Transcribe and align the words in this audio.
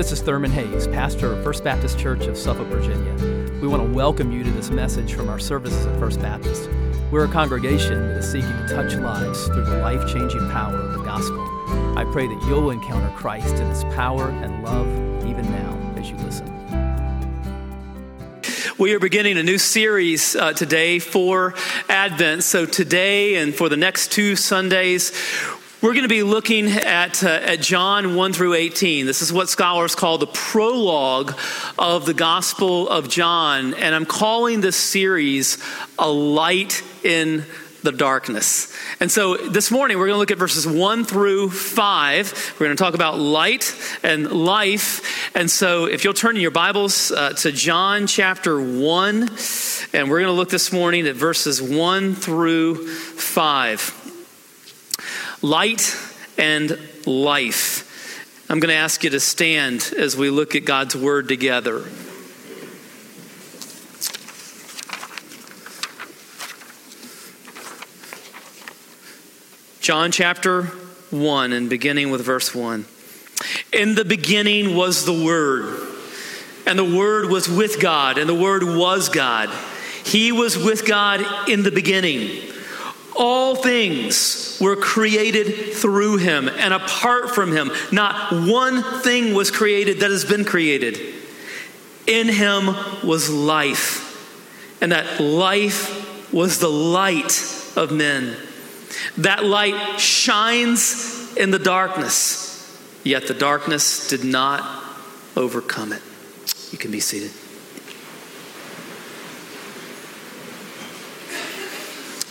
This 0.00 0.12
is 0.12 0.22
Thurman 0.22 0.50
Hayes, 0.52 0.86
pastor 0.86 1.30
of 1.30 1.44
First 1.44 1.62
Baptist 1.62 1.98
Church 1.98 2.24
of 2.24 2.34
Suffolk, 2.34 2.68
Virginia. 2.68 3.12
We 3.60 3.68
want 3.68 3.86
to 3.86 3.92
welcome 3.92 4.32
you 4.32 4.42
to 4.42 4.50
this 4.50 4.70
message 4.70 5.12
from 5.12 5.28
our 5.28 5.38
services 5.38 5.84
at 5.84 5.98
First 5.98 6.22
Baptist. 6.22 6.70
We're 7.10 7.26
a 7.26 7.28
congregation 7.28 8.08
that 8.08 8.16
is 8.16 8.32
seeking 8.32 8.50
to 8.50 8.66
touch 8.66 8.94
lives 8.94 9.44
through 9.48 9.66
the 9.66 9.76
life 9.76 10.10
changing 10.10 10.40
power 10.52 10.74
of 10.74 10.94
the 10.94 11.04
gospel. 11.04 11.46
I 11.98 12.08
pray 12.12 12.26
that 12.26 12.46
you'll 12.48 12.70
encounter 12.70 13.14
Christ 13.14 13.56
in 13.56 13.68
his 13.68 13.84
power 13.94 14.30
and 14.30 14.64
love 14.64 14.88
even 15.26 15.44
now 15.50 15.92
as 15.98 16.08
you 16.08 16.16
listen. 16.16 16.46
We 18.78 18.94
are 18.94 19.00
beginning 19.00 19.36
a 19.36 19.42
new 19.42 19.58
series 19.58 20.34
uh, 20.34 20.54
today 20.54 20.98
for 20.98 21.52
Advent. 21.90 22.44
So, 22.44 22.64
today 22.64 23.34
and 23.34 23.54
for 23.54 23.68
the 23.68 23.76
next 23.76 24.12
two 24.12 24.34
Sundays, 24.34 25.12
we're 25.82 25.94
going 25.94 26.02
to 26.02 26.08
be 26.08 26.22
looking 26.22 26.68
at, 26.68 27.24
uh, 27.24 27.28
at 27.28 27.60
John 27.60 28.14
1 28.14 28.32
through 28.34 28.52
18. 28.52 29.06
This 29.06 29.22
is 29.22 29.32
what 29.32 29.48
scholars 29.48 29.94
call 29.94 30.18
the 30.18 30.26
prologue 30.26 31.38
of 31.78 32.04
the 32.04 32.12
Gospel 32.12 32.86
of 32.86 33.08
John. 33.08 33.72
And 33.72 33.94
I'm 33.94 34.04
calling 34.04 34.60
this 34.60 34.76
series 34.76 35.56
A 35.98 36.10
Light 36.10 36.82
in 37.02 37.46
the 37.82 37.92
Darkness. 37.92 38.76
And 39.00 39.10
so 39.10 39.38
this 39.38 39.70
morning 39.70 39.96
we're 39.96 40.08
going 40.08 40.16
to 40.16 40.18
look 40.18 40.30
at 40.30 40.36
verses 40.36 40.66
1 40.66 41.04
through 41.04 41.48
5. 41.48 42.56
We're 42.60 42.66
going 42.66 42.76
to 42.76 42.82
talk 42.82 42.92
about 42.92 43.18
light 43.18 43.74
and 44.02 44.30
life. 44.30 45.34
And 45.34 45.50
so 45.50 45.86
if 45.86 46.04
you'll 46.04 46.12
turn 46.12 46.36
in 46.36 46.42
your 46.42 46.50
Bibles 46.50 47.10
uh, 47.10 47.32
to 47.38 47.52
John 47.52 48.06
chapter 48.06 48.60
1, 48.60 49.30
and 49.94 50.10
we're 50.10 50.20
going 50.20 50.26
to 50.26 50.32
look 50.32 50.50
this 50.50 50.74
morning 50.74 51.06
at 51.06 51.16
verses 51.16 51.62
1 51.62 52.16
through 52.16 52.86
5 52.86 53.99
light 55.42 55.96
and 56.36 56.78
life. 57.06 57.86
I'm 58.50 58.60
going 58.60 58.70
to 58.70 58.74
ask 58.74 59.04
you 59.04 59.10
to 59.10 59.20
stand 59.20 59.92
as 59.96 60.16
we 60.16 60.28
look 60.30 60.54
at 60.54 60.64
God's 60.64 60.96
word 60.96 61.28
together. 61.28 61.84
John 69.80 70.12
chapter 70.12 70.64
1, 71.10 71.52
and 71.52 71.70
beginning 71.70 72.10
with 72.10 72.20
verse 72.20 72.54
1. 72.54 72.84
In 73.72 73.94
the 73.94 74.04
beginning 74.04 74.76
was 74.76 75.04
the 75.04 75.24
Word, 75.24 75.80
and 76.66 76.78
the 76.78 76.84
Word 76.84 77.30
was 77.30 77.48
with 77.48 77.80
God, 77.80 78.18
and 78.18 78.28
the 78.28 78.34
Word 78.34 78.62
was 78.62 79.08
God. 79.08 79.48
He 80.04 80.32
was 80.32 80.58
with 80.58 80.86
God 80.86 81.48
in 81.48 81.62
the 81.62 81.70
beginning. 81.70 82.52
All 83.22 83.54
things 83.54 84.56
were 84.62 84.76
created 84.76 85.74
through 85.74 86.16
him, 86.16 86.48
and 86.48 86.72
apart 86.72 87.34
from 87.34 87.52
him, 87.52 87.70
not 87.92 88.32
one 88.32 88.82
thing 89.02 89.34
was 89.34 89.50
created 89.50 90.00
that 90.00 90.10
has 90.10 90.24
been 90.24 90.46
created. 90.46 90.98
In 92.06 92.28
him 92.28 92.74
was 93.06 93.28
life, 93.28 94.80
and 94.80 94.92
that 94.92 95.20
life 95.20 96.32
was 96.32 96.60
the 96.60 96.70
light 96.70 97.44
of 97.76 97.92
men. 97.92 98.34
That 99.18 99.44
light 99.44 100.00
shines 100.00 101.36
in 101.36 101.50
the 101.50 101.58
darkness, 101.58 102.80
yet 103.04 103.26
the 103.26 103.34
darkness 103.34 104.08
did 104.08 104.24
not 104.24 104.82
overcome 105.36 105.92
it. 105.92 106.02
You 106.72 106.78
can 106.78 106.90
be 106.90 107.00
seated. 107.00 107.32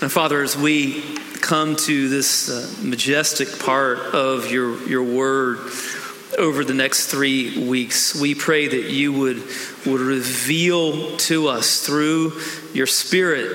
And 0.01 0.09
Father, 0.09 0.41
as 0.41 0.55
we 0.55 1.01
come 1.41 1.75
to 1.75 2.07
this 2.07 2.49
uh, 2.49 2.73
majestic 2.81 3.59
part 3.59 3.97
of 3.99 4.49
your, 4.49 4.81
your 4.87 5.03
word 5.03 5.57
over 6.37 6.63
the 6.63 6.73
next 6.73 7.07
three 7.07 7.67
weeks, 7.67 8.15
we 8.15 8.33
pray 8.33 8.69
that 8.69 8.91
you 8.91 9.11
would, 9.11 9.43
would 9.85 9.99
reveal 9.99 11.17
to 11.17 11.49
us 11.49 11.85
through 11.85 12.39
your 12.73 12.87
Spirit 12.87 13.51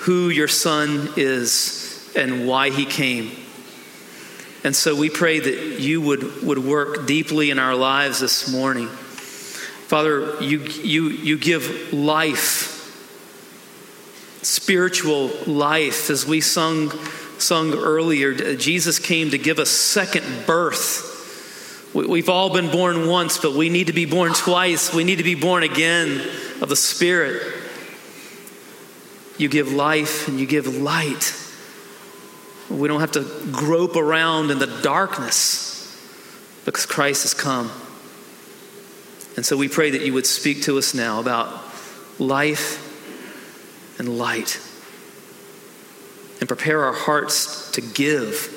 who 0.00 0.28
your 0.28 0.48
Son 0.48 1.14
is 1.16 2.12
and 2.14 2.46
why 2.46 2.68
he 2.68 2.84
came. 2.84 3.30
And 4.64 4.76
so 4.76 4.94
we 4.94 5.08
pray 5.08 5.40
that 5.40 5.80
you 5.80 6.02
would, 6.02 6.42
would 6.42 6.58
work 6.58 7.06
deeply 7.06 7.48
in 7.48 7.58
our 7.58 7.74
lives 7.74 8.20
this 8.20 8.52
morning. 8.52 8.88
Father, 8.88 10.42
you, 10.42 10.58
you, 10.58 11.08
you 11.08 11.38
give 11.38 11.94
life 11.94 12.77
spiritual 14.42 15.30
life. 15.46 16.10
As 16.10 16.26
we 16.26 16.40
sung, 16.40 16.90
sung 17.38 17.74
earlier, 17.74 18.56
Jesus 18.56 18.98
came 18.98 19.30
to 19.30 19.38
give 19.38 19.58
us 19.58 19.70
second 19.70 20.46
birth. 20.46 21.06
We've 21.94 22.28
all 22.28 22.52
been 22.52 22.70
born 22.70 23.08
once, 23.08 23.38
but 23.38 23.54
we 23.54 23.70
need 23.70 23.86
to 23.86 23.92
be 23.92 24.04
born 24.04 24.34
twice. 24.34 24.92
We 24.92 25.04
need 25.04 25.16
to 25.16 25.24
be 25.24 25.34
born 25.34 25.62
again 25.62 26.20
of 26.60 26.68
the 26.68 26.76
Spirit. 26.76 27.42
You 29.38 29.48
give 29.48 29.72
life 29.72 30.28
and 30.28 30.38
you 30.38 30.46
give 30.46 30.66
light. 30.76 31.34
We 32.68 32.88
don't 32.88 33.00
have 33.00 33.12
to 33.12 33.22
grope 33.50 33.96
around 33.96 34.50
in 34.50 34.58
the 34.58 34.66
darkness 34.66 35.74
because 36.64 36.84
Christ 36.84 37.22
has 37.22 37.34
come. 37.34 37.70
And 39.36 39.46
so 39.46 39.56
we 39.56 39.68
pray 39.68 39.90
that 39.90 40.02
you 40.02 40.12
would 40.12 40.26
speak 40.26 40.62
to 40.64 40.76
us 40.76 40.92
now 40.94 41.20
about 41.20 41.48
life 42.18 42.87
and 43.98 44.18
light. 44.18 44.60
And 46.40 46.48
prepare 46.48 46.84
our 46.84 46.92
hearts 46.92 47.72
to 47.72 47.80
give 47.80 48.54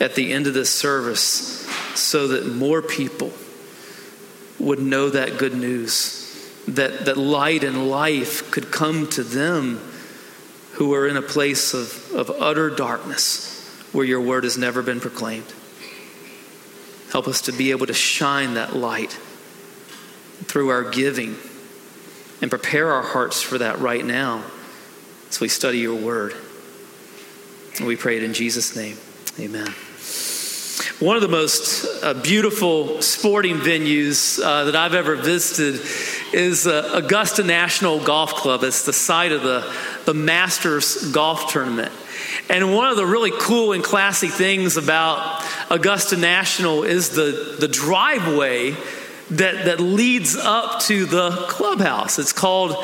at 0.00 0.14
the 0.14 0.32
end 0.32 0.46
of 0.46 0.54
this 0.54 0.70
service 0.70 1.66
so 1.94 2.28
that 2.28 2.46
more 2.46 2.82
people 2.82 3.32
would 4.58 4.80
know 4.80 5.10
that 5.10 5.38
good 5.38 5.54
news. 5.54 6.18
That, 6.68 7.06
that 7.06 7.16
light 7.16 7.64
and 7.64 7.90
life 7.90 8.50
could 8.50 8.70
come 8.70 9.08
to 9.10 9.22
them 9.22 9.80
who 10.72 10.94
are 10.94 11.06
in 11.06 11.16
a 11.16 11.22
place 11.22 11.74
of, 11.74 12.12
of 12.12 12.30
utter 12.30 12.70
darkness 12.70 13.50
where 13.92 14.04
your 14.04 14.20
word 14.20 14.44
has 14.44 14.56
never 14.56 14.82
been 14.82 15.00
proclaimed. 15.00 15.52
Help 17.10 17.28
us 17.28 17.42
to 17.42 17.52
be 17.52 17.72
able 17.72 17.86
to 17.86 17.94
shine 17.94 18.54
that 18.54 18.74
light 18.74 19.12
through 20.44 20.70
our 20.70 20.90
giving 20.90 21.36
and 22.40 22.50
prepare 22.50 22.90
our 22.90 23.02
hearts 23.02 23.42
for 23.42 23.58
that 23.58 23.78
right 23.80 24.04
now 24.04 24.42
as 25.32 25.40
we 25.40 25.48
study 25.48 25.78
your 25.78 25.94
word. 25.94 26.34
And 27.78 27.86
we 27.86 27.96
pray 27.96 28.18
it 28.18 28.22
in 28.22 28.34
Jesus' 28.34 28.76
name. 28.76 28.98
Amen. 29.40 29.66
One 31.00 31.16
of 31.16 31.22
the 31.22 31.28
most 31.28 32.04
uh, 32.04 32.12
beautiful 32.12 33.00
sporting 33.00 33.56
venues 33.56 34.38
uh, 34.44 34.64
that 34.64 34.76
I've 34.76 34.92
ever 34.92 35.16
visited 35.16 35.80
is 36.34 36.66
uh, 36.66 36.90
Augusta 36.92 37.42
National 37.44 37.98
Golf 38.04 38.34
Club. 38.34 38.62
It's 38.62 38.84
the 38.84 38.92
site 38.92 39.32
of 39.32 39.42
the, 39.42 39.74
the 40.04 40.12
Masters 40.12 41.10
Golf 41.12 41.50
Tournament. 41.50 41.92
And 42.50 42.74
one 42.74 42.90
of 42.90 42.96
the 42.96 43.06
really 43.06 43.32
cool 43.40 43.72
and 43.72 43.82
classy 43.82 44.28
things 44.28 44.76
about 44.76 45.42
Augusta 45.70 46.18
National 46.18 46.82
is 46.82 47.08
the, 47.08 47.56
the 47.58 47.68
driveway 47.68 48.76
that, 49.30 49.64
that 49.64 49.80
leads 49.80 50.36
up 50.36 50.80
to 50.82 51.06
the 51.06 51.30
clubhouse. 51.48 52.18
It's 52.18 52.34
called 52.34 52.76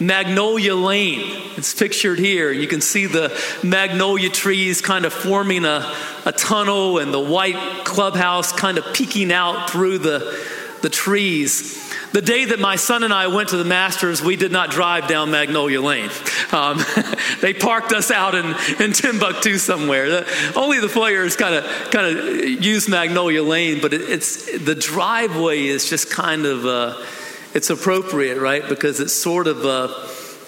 Magnolia 0.00 0.74
Lane. 0.74 1.42
It's 1.56 1.74
pictured 1.74 2.18
here. 2.18 2.50
You 2.50 2.66
can 2.66 2.80
see 2.80 3.04
the 3.04 3.38
magnolia 3.62 4.30
trees 4.30 4.80
kind 4.80 5.04
of 5.04 5.12
forming 5.12 5.66
a, 5.66 5.94
a 6.24 6.32
tunnel 6.32 6.98
and 6.98 7.12
the 7.12 7.20
white 7.20 7.84
clubhouse 7.84 8.50
kind 8.50 8.78
of 8.78 8.94
peeking 8.94 9.30
out 9.30 9.68
through 9.68 9.98
the, 9.98 10.42
the 10.80 10.88
trees. 10.88 11.86
The 12.12 12.22
day 12.22 12.46
that 12.46 12.58
my 12.58 12.76
son 12.76 13.04
and 13.04 13.12
I 13.12 13.26
went 13.26 13.50
to 13.50 13.58
the 13.58 13.64
Masters, 13.64 14.22
we 14.22 14.36
did 14.36 14.50
not 14.50 14.70
drive 14.70 15.06
down 15.06 15.30
Magnolia 15.30 15.82
Lane. 15.82 16.10
Um, 16.50 16.82
they 17.42 17.52
parked 17.52 17.92
us 17.92 18.10
out 18.10 18.34
in, 18.34 18.46
in 18.80 18.92
Timbuktu 18.94 19.58
somewhere. 19.58 20.08
The, 20.08 20.52
only 20.56 20.80
the 20.80 20.88
players 20.88 21.36
kind 21.36 21.54
of 21.54 21.64
kind 21.90 22.18
of 22.18 22.64
use 22.64 22.88
Magnolia 22.88 23.44
Lane, 23.44 23.80
but 23.80 23.92
it, 23.92 24.00
it's 24.00 24.58
the 24.58 24.74
driveway 24.74 25.66
is 25.66 25.88
just 25.90 26.10
kind 26.10 26.46
of. 26.46 26.64
Uh, 26.64 27.06
it's 27.54 27.70
appropriate, 27.70 28.38
right? 28.38 28.68
Because 28.68 29.00
it's 29.00 29.12
sort 29.12 29.46
of 29.46 29.64
a, 29.64 29.88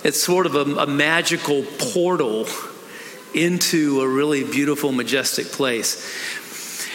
it's 0.06 0.22
sort 0.22 0.46
of 0.46 0.54
a, 0.54 0.82
a 0.82 0.86
magical 0.86 1.64
portal 1.78 2.46
into 3.34 4.00
a 4.00 4.08
really 4.08 4.44
beautiful, 4.44 4.92
majestic 4.92 5.46
place. 5.46 6.40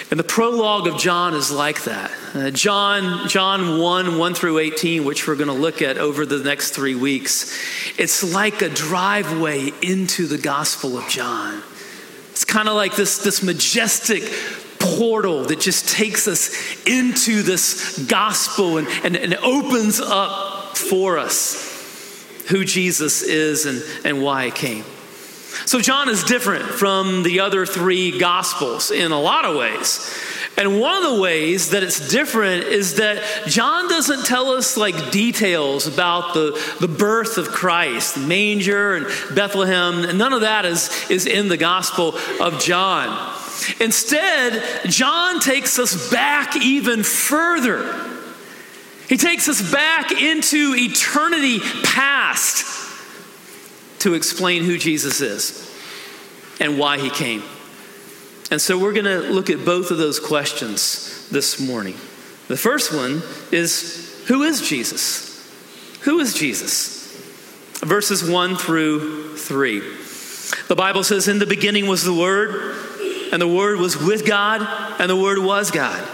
And 0.10 0.18
the 0.18 0.24
prologue 0.24 0.88
of 0.88 0.98
John 0.98 1.34
is 1.34 1.52
like 1.52 1.84
that. 1.84 2.12
Uh, 2.34 2.50
John, 2.50 3.28
John 3.28 3.80
1, 3.80 4.18
1 4.18 4.34
through 4.36 4.60
18, 4.60 5.04
which 5.04 5.28
we're 5.28 5.36
going 5.36 5.48
to 5.48 5.54
look 5.54 5.82
at 5.82 5.98
over 5.98 6.26
the 6.26 6.38
next 6.40 6.72
three 6.72 6.96
weeks, 6.96 7.54
it's 8.00 8.34
like 8.34 8.62
a 8.62 8.70
driveway 8.70 9.72
into 9.82 10.26
the 10.26 10.38
Gospel 10.38 10.98
of 10.98 11.10
John. 11.10 11.62
It's 12.32 12.46
kind 12.46 12.70
of 12.70 12.76
like 12.76 12.96
this, 12.96 13.18
this 13.18 13.44
majestic 13.44 14.24
portal 14.96 15.44
that 15.46 15.60
just 15.60 15.90
takes 15.90 16.28
us 16.28 16.86
into 16.86 17.42
this 17.44 17.98
gospel 18.08 18.78
and, 18.78 18.88
and, 19.04 19.16
and 19.16 19.36
opens 19.36 20.00
up 20.00 20.78
for 20.78 21.18
us 21.18 21.68
who 22.50 22.64
Jesus 22.64 23.22
is 23.22 23.66
and, 23.66 23.84
and 24.06 24.24
why 24.24 24.46
he 24.46 24.52
came. 24.52 24.84
So, 25.66 25.80
John 25.80 26.08
is 26.08 26.24
different 26.24 26.64
from 26.66 27.24
the 27.24 27.40
other 27.40 27.66
three 27.66 28.20
gospels 28.20 28.92
in 28.92 29.12
a 29.12 29.20
lot 29.20 29.44
of 29.44 29.58
ways. 29.58 30.14
And 30.58 30.80
one 30.80 31.04
of 31.04 31.16
the 31.16 31.22
ways 31.22 31.70
that 31.70 31.84
it's 31.84 32.10
different 32.10 32.64
is 32.64 32.96
that 32.96 33.24
John 33.46 33.88
doesn't 33.90 34.26
tell 34.26 34.50
us 34.52 34.76
like 34.76 35.12
details 35.12 35.86
about 35.86 36.34
the, 36.34 36.60
the 36.80 36.88
birth 36.88 37.38
of 37.38 37.50
Christ, 37.50 38.18
manger 38.18 38.96
and 38.96 39.06
Bethlehem, 39.36 40.04
and 40.04 40.18
none 40.18 40.34
of 40.34 40.42
that 40.42 40.66
is, 40.66 40.90
is 41.12 41.28
in 41.28 41.48
the 41.48 41.58
Gospel 41.58 42.18
of 42.42 42.60
John. 42.60 43.37
Instead, 43.80 44.64
John 44.86 45.40
takes 45.40 45.80
us 45.80 46.12
back 46.12 46.56
even 46.56 47.04
further. 47.04 48.08
He 49.08 49.18
takes 49.18 49.48
us 49.48 49.72
back 49.72 50.12
into 50.12 50.74
eternity 50.76 51.60
past 51.84 52.66
to 54.00 54.14
explain 54.14 54.64
who 54.64 54.78
Jesus 54.78 55.22
is 55.22 55.64
and 56.60 56.78
why 56.78 56.98
he 56.98 57.10
came. 57.10 57.44
And 58.52 58.62
so 58.62 58.78
we're 58.78 58.94
going 58.94 59.06
to 59.06 59.20
look 59.32 59.50
at 59.50 59.66
both 59.66 59.92
of 59.92 59.98
those 59.98 60.20
questions 60.20 61.28
this 61.30 61.60
morning. 61.60 61.96
The 62.48 62.58
first 62.58 62.94
one 62.94 63.22
is 63.52 64.24
Who 64.28 64.44
is 64.44 64.62
Jesus? 64.68 65.28
Who 66.02 66.20
is 66.20 66.34
Jesus? 66.34 66.98
Verses 67.82 68.28
1 68.28 68.56
through 68.56 69.36
3. 69.38 69.80
The 70.68 70.76
Bible 70.76 71.04
says, 71.04 71.28
In 71.28 71.40
the 71.40 71.46
beginning 71.46 71.88
was 71.88 72.04
the 72.04 72.14
Word, 72.14 72.76
and 73.32 73.42
the 73.42 73.48
Word 73.48 73.80
was 73.80 73.98
with 73.98 74.26
God, 74.26 74.62
and 75.00 75.10
the 75.10 75.16
Word 75.16 75.40
was 75.40 75.72
God. 75.72 76.08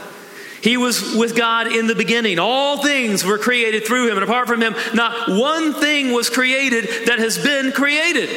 He 0.64 0.78
was 0.78 1.14
with 1.14 1.36
God 1.36 1.68
in 1.68 1.88
the 1.88 1.96
beginning. 1.96 2.40
All 2.40 2.82
things 2.82 3.26
were 3.26 3.38
created 3.38 3.86
through 3.86 4.10
him, 4.10 4.16
and 4.16 4.24
apart 4.24 4.48
from 4.48 4.62
him, 4.62 4.74
not 4.94 5.28
one 5.28 5.74
thing 5.74 6.14
was 6.14 6.30
created 6.30 7.08
that 7.08 7.20
has 7.20 7.38
been 7.38 7.74
created. 7.74 8.30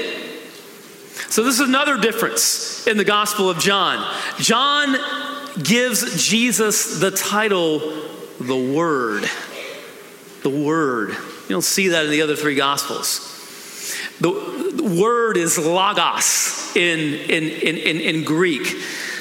So, 1.28 1.44
this 1.44 1.60
is 1.60 1.68
another 1.68 1.98
difference 1.98 2.86
in 2.86 2.96
the 2.96 3.04
Gospel 3.04 3.48
of 3.48 3.58
John. 3.58 4.04
John 4.38 4.96
gives 5.62 6.26
Jesus 6.26 6.98
the 6.98 7.12
title, 7.12 7.78
the 8.40 8.74
Word. 8.74 9.28
The 10.42 10.50
Word. 10.50 11.10
You 11.10 11.50
don't 11.50 11.62
see 11.62 11.88
that 11.88 12.06
in 12.06 12.10
the 12.10 12.22
other 12.22 12.34
three 12.34 12.56
Gospels. 12.56 13.32
The 14.20 14.30
word 14.82 15.36
is 15.36 15.58
logos 15.58 16.74
in, 16.76 16.98
in, 17.00 17.44
in, 17.44 17.76
in, 17.76 18.00
in 18.00 18.24
Greek. 18.24 18.66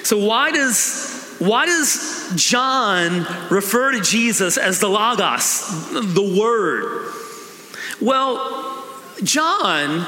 So, 0.04 0.18
why 0.18 0.52
does, 0.52 1.36
why 1.40 1.66
does 1.66 2.32
John 2.36 3.26
refer 3.50 3.92
to 3.92 4.02
Jesus 4.02 4.58
as 4.58 4.80
the 4.80 4.88
logos, 4.88 5.90
the 5.92 6.38
Word? 6.40 7.12
Well, 8.02 8.86
John 9.24 10.06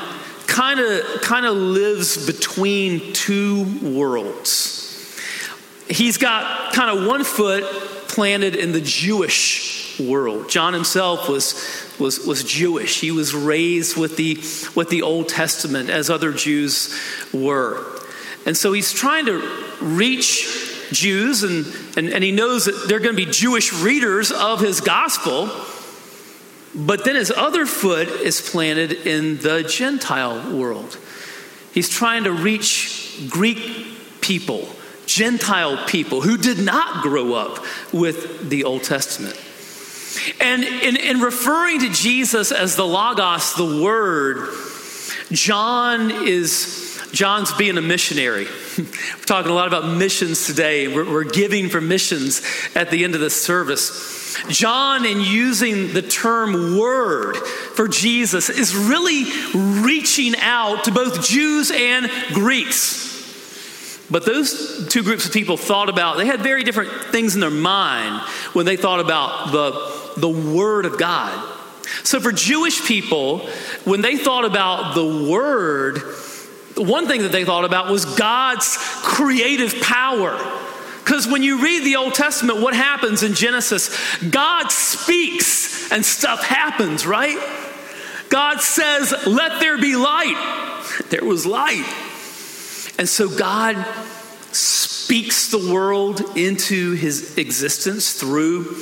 kind 0.48 0.80
of 0.80 1.22
kind 1.22 1.46
of 1.46 1.56
lives 1.56 2.26
between 2.26 3.14
two 3.14 3.64
worlds. 3.82 5.20
He's 5.90 6.18
got 6.18 6.74
kind 6.74 6.98
of 6.98 7.08
one 7.08 7.24
foot 7.24 7.64
planted 8.08 8.56
in 8.56 8.72
the 8.72 8.82
Jewish 8.82 9.87
world. 10.00 10.50
John 10.50 10.74
himself 10.74 11.30
was 11.30 11.88
was, 12.00 12.26
was 12.26 12.44
Jewish. 12.44 13.00
He 13.00 13.12
was 13.12 13.34
raised 13.34 13.98
with 13.98 14.18
the, 14.18 14.36
with 14.76 14.90
the 14.90 15.02
Old 15.02 15.30
Testament 15.30 15.90
as 15.90 16.10
other 16.10 16.32
Jews 16.32 16.96
were. 17.34 17.86
And 18.46 18.56
so 18.56 18.74
he's 18.74 18.94
trying 18.94 19.26
to 19.26 19.40
reach 19.82 20.88
Jews, 20.92 21.44
and, 21.44 21.66
and, 21.98 22.10
and 22.10 22.24
he 22.24 22.32
knows 22.32 22.66
that 22.66 22.88
they're 22.88 23.00
going 23.00 23.16
to 23.16 23.26
be 23.26 23.30
Jewish 23.30 23.74
readers 23.74 24.32
of 24.32 24.60
his 24.60 24.80
gospel. 24.80 25.50
But 26.74 27.04
then 27.04 27.16
his 27.16 27.32
other 27.32 27.66
foot 27.66 28.08
is 28.08 28.40
planted 28.40 28.92
in 28.92 29.38
the 29.38 29.64
Gentile 29.64 30.56
world. 30.56 30.98
He's 31.74 31.90
trying 31.90 32.24
to 32.24 32.32
reach 32.32 33.28
Greek 33.30 34.22
people, 34.22 34.70
Gentile 35.06 35.86
people 35.86 36.22
who 36.22 36.38
did 36.38 36.60
not 36.60 37.04
grow 37.04 37.34
up 37.34 37.66
with 37.92 38.50
the 38.50 38.64
Old 38.64 38.84
Testament. 38.84 39.40
And 40.40 40.64
in, 40.64 40.96
in 40.96 41.20
referring 41.22 41.80
to 41.82 41.90
Jesus 41.90 42.52
as 42.52 42.76
the 42.76 42.86
Logos, 42.86 43.54
the 43.56 43.82
Word, 43.84 44.50
John 45.32 46.12
is 46.28 46.88
John's 47.12 47.54
being 47.54 47.78
a 47.78 47.82
missionary. 47.82 48.46
We're 48.78 48.86
talking 49.26 49.52
a 49.52 49.54
lot 49.54 49.68
about 49.68 49.98
missions 49.98 50.46
today. 50.46 50.88
We're, 50.88 51.10
we're, 51.10 51.24
giving 51.24 51.70
for 51.70 51.82
missions 51.82 52.42
at 52.76 52.92
the 52.92 53.04
end 53.04 53.16
of 53.16 53.22
this 53.22 53.42
service. 53.42 54.38
John, 54.50 55.06
in 55.06 55.22
using 55.22 55.94
the 55.94 56.02
term 56.02 56.78
word 56.78 57.38
for 57.38 57.88
Jesus, 57.88 58.50
is 58.50 58.76
really 58.76 59.26
reaching 59.54 60.36
out 60.38 60.84
to 60.84 60.92
both 60.92 61.28
Jews 61.28 61.72
and 61.72 62.10
Greeks. 62.34 63.08
But 64.10 64.26
those 64.26 64.88
two 64.88 65.04
groups 65.04 65.26
of 65.26 65.34
people 65.34 65.58
thought 65.58 65.90
about, 65.90 66.18
they 66.18 66.26
had 66.26 66.42
very 66.42 66.64
different 66.64 66.92
things 66.92 67.36
in 67.36 67.42
their 67.42 67.50
mind 67.50 68.22
when 68.54 68.66
they 68.66 68.78
thought 68.78 69.00
about 69.00 69.52
the, 69.52 69.72
the 70.18 70.30
Word 70.30 70.86
of 70.86 70.98
God. 70.98 71.56
So 72.04 72.20
for 72.20 72.32
Jewish 72.32 72.86
people, 72.86 73.40
when 73.86 74.02
they 74.02 74.18
thought 74.18 74.46
about 74.46 74.94
the 74.94 75.30
Word, 75.32 76.00
one 76.76 77.08
thing 77.08 77.24
that 77.24 77.32
they 77.32 77.46
thought 77.46 77.66
about 77.66 77.92
was 77.92 78.06
God's 78.06 78.78
creative 78.78 79.82
power. 79.82 80.38
Because 81.04 81.28
when 81.28 81.42
you 81.42 81.64
read 81.64 81.84
the 81.86 81.96
Old 81.96 82.14
Testament, 82.14 82.60
what 82.60 82.74
happens 82.74 83.24
in 83.24 83.34
Genesis? 83.34 83.96
God 84.30 84.72
speaks 84.72 85.92
and 85.92 86.06
stuff 86.06 86.44
happens, 86.44 87.06
right? 87.06 87.38
God 88.30 88.60
says, 88.60 89.14
Let 89.26 89.60
there 89.60 89.78
be 89.78 89.96
light. 89.96 90.64
There 91.10 91.24
was 91.24 91.46
light. 91.46 91.86
And 92.98 93.08
so 93.08 93.30
God 93.30 93.78
speaks 94.52 95.52
the 95.52 95.72
world 95.72 96.22
into 96.36 96.94
his 96.94 97.38
existence 97.38 98.14
through 98.14 98.76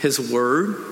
his 0.00 0.18
word. 0.18 0.84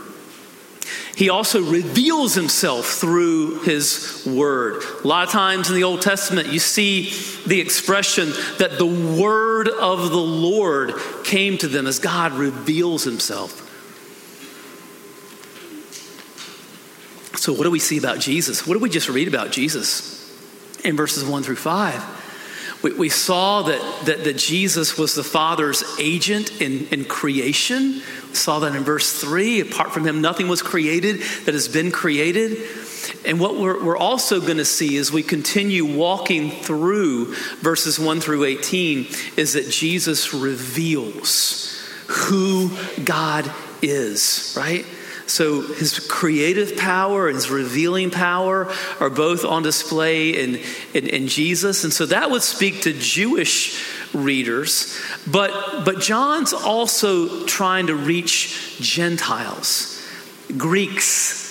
He 1.17 1.31
also 1.31 1.63
reveals 1.63 2.35
himself 2.35 2.87
through 2.87 3.61
his 3.61 4.23
word. 4.27 4.83
A 5.03 5.09
lot 5.09 5.25
of 5.25 5.31
times 5.31 5.71
in 5.71 5.75
the 5.75 5.85
Old 5.85 6.03
Testament, 6.03 6.49
you 6.49 6.59
see 6.59 7.11
the 7.47 7.59
expression 7.59 8.33
that 8.59 8.77
the 8.77 8.87
word 8.87 9.69
of 9.69 10.11
the 10.11 10.17
Lord 10.17 10.93
came 11.25 11.57
to 11.59 11.69
them 11.69 11.87
as 11.87 11.99
God 11.99 12.33
reveals 12.33 13.05
himself. 13.05 13.63
So, 17.39 17.53
what 17.53 17.63
do 17.63 17.71
we 17.71 17.79
see 17.79 17.97
about 17.97 18.19
Jesus? 18.19 18.67
What 18.67 18.75
do 18.75 18.81
we 18.81 18.91
just 18.91 19.09
read 19.09 19.29
about 19.29 19.53
Jesus 19.53 20.23
in 20.85 20.97
verses 20.97 21.25
1 21.25 21.43
through 21.45 21.57
5? 21.57 22.16
We, 22.83 22.93
we 22.93 23.09
saw 23.09 23.63
that, 23.63 24.07
that, 24.07 24.25
that, 24.25 24.37
Jesus 24.37 24.99
was 24.99 25.15
the 25.15 25.25
Father's 25.25 25.83
agent 25.99 26.61
in, 26.61 26.87
in 26.89 27.05
creation. 27.05 28.03
We 28.29 28.35
saw 28.35 28.59
that 28.61 28.75
in 28.75 28.85
verse 28.85 29.21
3. 29.21 29.61
Apart 29.61 29.93
from 29.93 30.07
him, 30.07 30.21
nothing 30.21 30.49
was 30.49 30.63
created 30.63 31.21
that 31.45 31.55
has 31.55 31.69
been 31.69 31.91
created. 31.91 32.69
And 33.25 33.41
what 33.41 33.57
we're, 33.57 33.83
we're 33.83 33.97
also 33.97 34.41
going 34.41 34.59
to 34.59 34.65
see 34.65 34.97
as 34.99 35.11
we 35.11 35.23
continue 35.23 35.85
walking 35.85 36.51
through 36.51 37.35
verses 37.57 37.99
1 37.99 38.21
through 38.21 38.45
18 38.45 39.07
is 39.37 39.55
that 39.55 39.71
Jesus 39.71 40.35
reveals 40.35 41.83
who 42.09 42.71
God 43.05 43.51
is, 43.83 44.55
right? 44.57 44.87
So 45.27 45.63
his 45.63 45.99
creative 45.99 46.77
power 46.77 47.27
and 47.27 47.35
his 47.35 47.51
revealing 47.51 48.11
power 48.11 48.73
are 49.01 49.11
both 49.11 49.45
on 49.45 49.63
display 49.63 50.31
in, 50.31 50.61
in, 50.95 51.09
in, 51.09 51.27
Jesus. 51.27 51.83
And 51.83 51.93
so 51.93 52.07
that 52.07 52.31
would 52.31 52.43
speak 52.43 52.83
to 52.83 52.93
Jewish 52.93 53.85
readers. 54.15 54.99
But, 55.27 55.85
but 55.85 56.01
John's 56.01 56.53
also 56.53 57.45
trying 57.47 57.89
to 57.89 57.97
reach 57.97 58.79
Gentiles, 58.81 60.01
Greeks. 60.57 61.45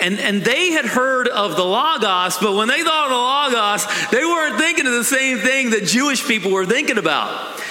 And, 0.00 0.18
and 0.18 0.42
they 0.42 0.72
had 0.72 0.84
heard 0.84 1.28
of 1.28 1.54
the 1.54 1.64
Logos, 1.64 2.38
but 2.38 2.54
when 2.56 2.66
they 2.66 2.82
thought 2.82 3.04
of 3.04 3.52
the 3.52 3.56
Logos, 3.60 4.10
they 4.10 4.24
weren't 4.24 4.58
thinking 4.58 4.86
of 4.86 4.92
the 4.94 5.04
same 5.04 5.38
thing 5.38 5.70
that 5.70 5.84
Jewish 5.84 6.26
people 6.26 6.50
were 6.50 6.66
thinking 6.66 6.98
about. 6.98 7.61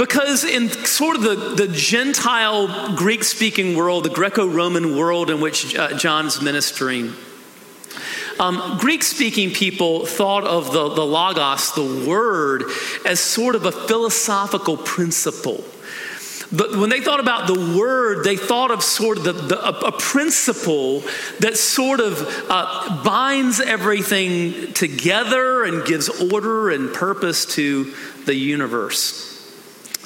Because 0.00 0.44
in 0.44 0.70
sort 0.70 1.16
of 1.16 1.22
the, 1.22 1.66
the 1.66 1.68
Gentile 1.68 2.96
Greek 2.96 3.22
speaking 3.22 3.76
world, 3.76 4.06
the 4.06 4.08
Greco 4.08 4.48
Roman 4.48 4.96
world 4.96 5.28
in 5.28 5.42
which 5.42 5.76
uh, 5.76 5.94
John's 5.98 6.40
ministering, 6.40 7.12
um, 8.38 8.78
Greek 8.78 9.02
speaking 9.02 9.50
people 9.50 10.06
thought 10.06 10.44
of 10.44 10.72
the, 10.72 10.88
the 10.88 11.04
Logos, 11.04 11.74
the 11.74 12.08
word, 12.08 12.64
as 13.04 13.20
sort 13.20 13.54
of 13.54 13.66
a 13.66 13.72
philosophical 13.72 14.78
principle. 14.78 15.62
But 16.50 16.76
when 16.76 16.88
they 16.88 17.02
thought 17.02 17.20
about 17.20 17.46
the 17.46 17.76
word, 17.78 18.24
they 18.24 18.38
thought 18.38 18.70
of 18.70 18.82
sort 18.82 19.18
of 19.18 19.24
the, 19.24 19.32
the, 19.34 19.62
a, 19.62 19.88
a, 19.88 19.92
principle 19.92 21.00
that 21.40 21.58
sort 21.58 22.00
of 22.00 22.26
uh, 22.48 23.04
binds 23.04 23.60
everything 23.60 24.72
together 24.72 25.64
and 25.64 25.84
gives 25.84 26.08
order 26.32 26.70
and 26.70 26.90
purpose 26.90 27.44
to 27.56 27.92
the 28.24 28.34
universe. 28.34 29.29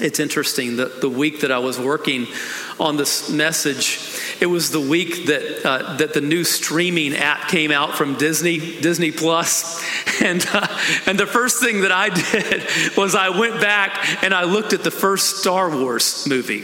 It's 0.00 0.18
interesting 0.18 0.76
that 0.76 1.00
the 1.00 1.08
week 1.08 1.40
that 1.42 1.52
I 1.52 1.58
was 1.58 1.78
working 1.78 2.26
on 2.80 2.96
this 2.96 3.30
message, 3.30 4.00
it 4.40 4.46
was 4.46 4.70
the 4.70 4.80
week 4.80 5.26
that, 5.26 5.64
uh, 5.64 5.96
that 5.96 6.14
the 6.14 6.20
new 6.20 6.42
streaming 6.42 7.14
app 7.14 7.48
came 7.48 7.70
out 7.70 7.94
from 7.94 8.16
Disney, 8.16 8.80
Disney 8.80 9.12
And, 10.22 10.46
uh, 10.52 10.66
and 11.06 11.18
the 11.18 11.26
first 11.26 11.60
thing 11.60 11.80
that 11.80 11.90
I 11.90 12.08
did 12.32 12.62
was 12.96 13.16
I 13.16 13.30
went 13.30 13.60
back 13.60 14.22
and 14.22 14.32
I 14.32 14.44
looked 14.44 14.72
at 14.72 14.84
the 14.84 14.90
first 14.90 15.38
Star 15.38 15.68
Wars 15.68 16.26
movie. 16.28 16.62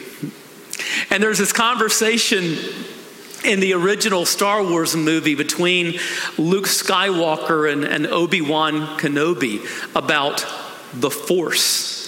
And 1.10 1.20
there's 1.20 1.38
this 1.38 1.52
conversation 1.52 2.56
in 3.44 3.58
the 3.58 3.74
original 3.74 4.24
Star 4.24 4.62
Wars 4.62 4.94
movie 4.94 5.34
between 5.34 5.98
Luke 6.38 6.66
Skywalker 6.66 7.72
and, 7.72 7.84
and 7.84 8.06
Obi 8.06 8.40
Wan 8.40 8.98
Kenobi 8.98 9.64
about 9.96 10.46
the 10.94 11.10
Force. 11.10 11.99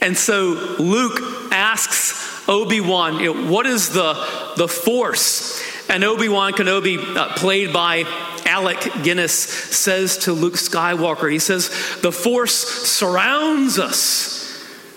And 0.00 0.16
so 0.16 0.76
Luke 0.78 1.20
asks 1.52 2.48
Obi 2.48 2.80
Wan, 2.80 3.48
what 3.48 3.66
is 3.66 3.90
the, 3.90 4.14
the 4.56 4.66
Force? 4.66 5.62
And 5.88 6.04
Obi 6.04 6.28
Wan 6.28 6.52
Kenobi, 6.52 7.16
uh, 7.16 7.34
played 7.34 7.72
by 7.72 8.04
Alec 8.44 8.78
Guinness, 9.02 9.34
says 9.34 10.18
to 10.18 10.32
Luke 10.32 10.54
Skywalker, 10.54 11.30
he 11.30 11.38
says, 11.38 11.68
The 12.00 12.12
Force 12.12 12.54
surrounds 12.54 13.78
us 13.78 14.40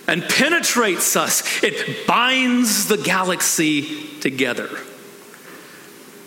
and 0.08 0.24
penetrates 0.24 1.16
us, 1.16 1.64
it 1.64 2.08
binds 2.08 2.88
the 2.88 2.98
galaxy 2.98 4.20
together. 4.20 4.70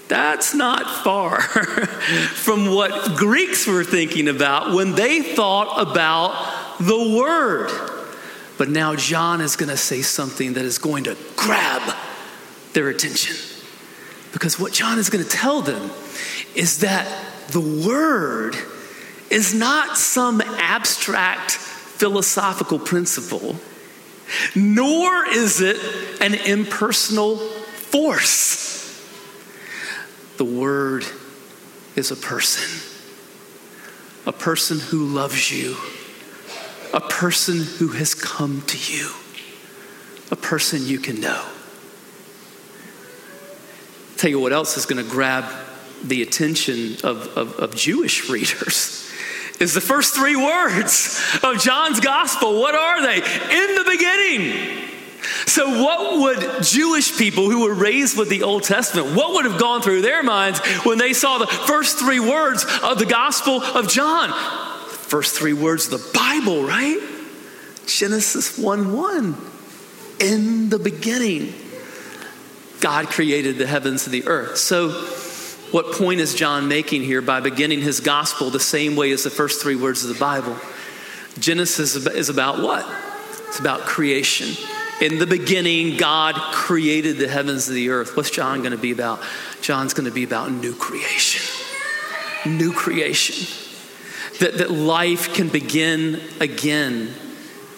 That's 0.09 0.55
not 0.55 1.03
far 1.03 1.41
from 1.41 2.73
what 2.73 3.17
Greeks 3.17 3.67
were 3.67 3.85
thinking 3.85 4.29
about 4.29 4.73
when 4.73 4.93
they 4.93 5.23
thought 5.23 5.81
about 5.81 6.79
the 6.79 7.17
Word. 7.19 7.96
But 8.59 8.69
now 8.71 8.97
John 8.97 9.41
is 9.41 9.57
going 9.57 9.69
to 9.69 9.77
say 9.77 10.03
something 10.03 10.55
that 10.55 10.65
is 10.65 10.79
going 10.79 11.05
to 11.05 11.17
grab 11.37 11.95
their 12.73 12.89
attention. 12.89 13.37
Because 14.33 14.59
what 14.59 14.73
John 14.73 14.99
is 14.99 15.11
going 15.11 15.25
to 15.25 15.31
tell 15.31 15.63
them 15.63 15.91
is 16.55 16.81
that 16.81 17.07
the 17.49 17.61
Word 17.61 18.57
is 19.31 19.55
not 19.55 19.97
some 19.97 20.41
abstract 20.41 21.53
philosophical 21.53 22.79
principle, 22.79 23.57
nor 24.55 25.27
is 25.27 25.61
it 25.61 25.79
an 26.21 26.35
impersonal 26.35 27.37
force. 27.37 28.75
The 30.37 30.45
Word 30.45 31.05
is 31.95 32.11
a 32.11 32.17
person, 32.17 32.65
a 34.27 34.33
person 34.33 34.81
who 34.81 35.07
loves 35.07 35.51
you, 35.51 35.77
a 36.97 37.01
person 37.01 37.63
who 37.63 37.89
has 37.89 38.15
come 38.15 38.63
to 38.63 38.79
you, 38.91 39.11
a 40.31 40.37
person 40.37 40.87
you 40.87 40.99
can 40.99 41.21
know. 41.21 41.45
Tell 44.17 44.31
you 44.31 44.41
what 44.41 44.55
else 44.55 44.79
is 44.79 44.87
going 44.87 45.05
to 45.05 45.09
grab 45.09 45.45
the 46.03 46.23
attention 46.23 46.95
of, 47.05 47.37
of, 47.37 47.53
of 47.57 47.77
Jewish 47.77 48.31
readers 48.31 49.13
is 49.61 49.75
the 49.75 49.81
first 49.81 50.15
three 50.15 50.37
words 50.37 51.23
of 51.43 51.59
John's 51.59 52.01
gospel. 52.01 52.61
What 52.61 52.75
are 52.75 53.03
they? 53.03 53.17
In 53.17 53.75
the 53.75 53.85
beginning. 53.91 54.85
So, 55.47 55.83
what 55.83 56.19
would 56.21 56.63
Jewish 56.63 57.19
people 57.19 57.51
who 57.51 57.65
were 57.65 57.75
raised 57.75 58.17
with 58.17 58.31
the 58.31 58.43
Old 58.43 58.63
Testament, 58.63 59.15
what 59.15 59.35
would 59.35 59.45
have 59.45 59.61
gone 59.61 59.83
through 59.83 60.01
their 60.01 60.23
minds 60.23 60.61
when 60.85 60.99
they 60.99 61.13
saw 61.13 61.39
the 61.39 61.47
first 61.47 61.99
three 61.99 62.21
words 62.21 62.65
of 62.83 62.99
the 62.99 63.07
Gospel 63.07 63.63
of 63.63 63.89
John? 63.89 64.66
First 65.07 65.37
three 65.37 65.53
words 65.53 65.93
of 65.93 66.03
the 66.03 66.11
Bible, 66.19 66.65
right? 66.65 67.01
Genesis 67.87 68.59
1 68.59 68.93
1. 68.93 69.37
In 70.19 70.69
the 70.69 70.81
beginning, 70.81 71.55
God 72.81 73.07
created 73.07 73.57
the 73.57 73.69
heavens 73.69 74.07
and 74.07 74.13
the 74.13 74.27
earth. 74.27 74.57
So, 74.57 74.91
what 75.71 75.93
point 75.93 76.19
is 76.19 76.35
John 76.35 76.67
making 76.67 77.03
here 77.03 77.23
by 77.23 77.41
beginning 77.41 77.83
his 77.83 78.01
gospel 78.01 78.51
the 78.51 78.59
same 78.59 78.97
way 78.97 79.13
as 79.13 79.23
the 79.23 79.31
first 79.31 79.63
three 79.63 79.77
words 79.77 80.03
of 80.03 80.13
the 80.13 80.19
Bible? 80.19 80.57
Genesis 81.39 81.95
is 81.95 82.29
about 82.29 82.61
what? 82.61 82.85
It's 83.47 83.61
about 83.61 83.83
creation. 83.83 84.49
In 85.01 85.21
the 85.21 85.27
beginning, 85.27 85.99
God 85.99 86.35
created 86.53 87.19
the 87.19 87.29
heavens 87.29 87.69
and 87.69 87.77
the 87.77 87.91
earth. 87.91 88.17
What's 88.17 88.31
John 88.31 88.59
going 88.61 88.73
to 88.73 88.79
be 88.79 88.91
about? 88.91 89.21
John's 89.61 89.95
going 89.95 90.07
to 90.07 90.15
be 90.15 90.25
about 90.25 90.51
new 90.51 90.75
creation. 90.75 91.43
New 92.47 92.73
creation. 92.73 93.66
That, 94.41 94.59
that 94.59 94.71
life 94.71 95.33
can 95.33 95.49
begin 95.49 96.21
again. 96.41 97.11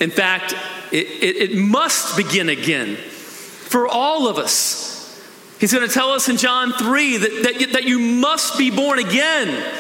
In 0.00 0.10
fact, 0.10 0.54
it, 0.92 1.06
it, 1.06 1.50
it 1.50 1.56
must 1.56 2.16
begin 2.16 2.48
again 2.48 2.96
for 2.96 3.86
all 3.86 4.26
of 4.26 4.38
us. 4.38 4.88
He's 5.60 5.72
going 5.72 5.86
to 5.86 5.92
tell 5.92 6.10
us 6.10 6.28
in 6.28 6.36
John 6.36 6.72
3 6.72 7.16
that, 7.18 7.42
that, 7.42 7.72
that 7.72 7.84
you 7.84 7.98
must 7.98 8.58
be 8.58 8.70
born 8.70 8.98
again. 8.98 9.72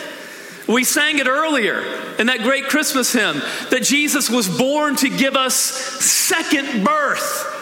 We 0.68 0.84
sang 0.84 1.18
it 1.18 1.26
earlier 1.26 1.80
in 2.18 2.26
that 2.26 2.40
great 2.40 2.64
Christmas 2.64 3.12
hymn 3.12 3.40
that 3.70 3.84
Jesus 3.84 4.28
was 4.28 4.48
born 4.58 4.96
to 4.96 5.08
give 5.08 5.34
us 5.34 5.54
second 5.54 6.84
birth. 6.84 7.54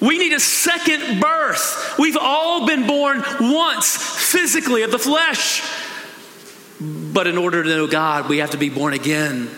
We 0.00 0.18
need 0.18 0.32
a 0.32 0.40
second 0.40 1.20
birth. 1.20 1.96
We've 1.98 2.16
all 2.18 2.66
been 2.66 2.86
born 2.86 3.22
once 3.40 3.96
physically 3.96 4.82
of 4.82 4.90
the 4.90 4.98
flesh. 4.98 5.62
But 7.16 7.26
in 7.26 7.38
order 7.38 7.62
to 7.62 7.68
know 7.70 7.86
God, 7.86 8.28
we 8.28 8.38
have 8.38 8.50
to 8.50 8.58
be 8.58 8.68
born 8.68 8.92
again, 8.92 9.48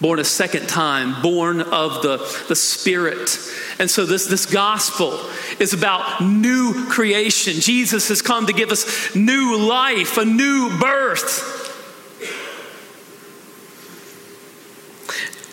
born 0.00 0.20
a 0.20 0.24
second 0.24 0.68
time, 0.68 1.20
born 1.20 1.60
of 1.60 2.00
the, 2.02 2.18
the 2.46 2.54
Spirit. 2.54 3.36
And 3.80 3.90
so 3.90 4.06
this, 4.06 4.28
this 4.28 4.46
gospel 4.46 5.18
is 5.58 5.72
about 5.72 6.20
new 6.20 6.86
creation. 6.88 7.54
Jesus 7.54 8.06
has 8.06 8.22
come 8.22 8.46
to 8.46 8.52
give 8.52 8.70
us 8.70 9.16
new 9.16 9.58
life, 9.58 10.16
a 10.16 10.24
new 10.24 10.78
birth. 10.78 11.64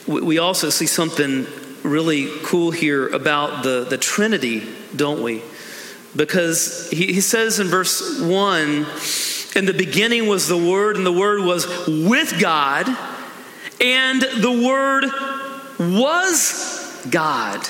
we 0.05 0.37
also 0.37 0.69
see 0.69 0.85
something 0.85 1.47
really 1.81 2.29
cool 2.43 2.69
here 2.69 3.07
about 3.07 3.63
the, 3.63 3.87
the 3.89 3.97
Trinity, 3.97 4.67
don't 4.95 5.23
we? 5.23 5.41
Because 6.15 6.91
he, 6.91 7.07
he 7.07 7.21
says 7.21 7.59
in 7.59 7.69
verse 7.69 8.21
1 8.21 8.85
In 9.55 9.65
the 9.65 9.73
beginning 9.73 10.27
was 10.27 10.47
the 10.47 10.57
Word, 10.57 10.97
and 10.97 11.05
the 11.05 11.11
Word 11.11 11.41
was 11.41 11.67
with 11.87 12.39
God, 12.39 12.87
and 13.79 14.21
the 14.21 14.63
Word 14.65 15.05
was 15.79 17.05
God. 17.09 17.65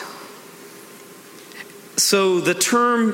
So 1.98 2.40
the 2.40 2.54
term 2.54 3.12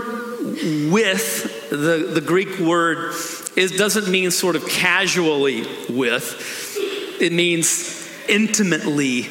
with, 0.92 1.70
the, 1.70 2.12
the 2.14 2.22
Greek 2.22 2.60
word, 2.60 3.14
is, 3.56 3.76
doesn't 3.78 4.08
mean 4.08 4.32
sort 4.32 4.56
of 4.56 4.68
casually 4.68 5.64
with, 5.90 6.78
it 7.20 7.34
means 7.34 8.08
intimately 8.28 9.28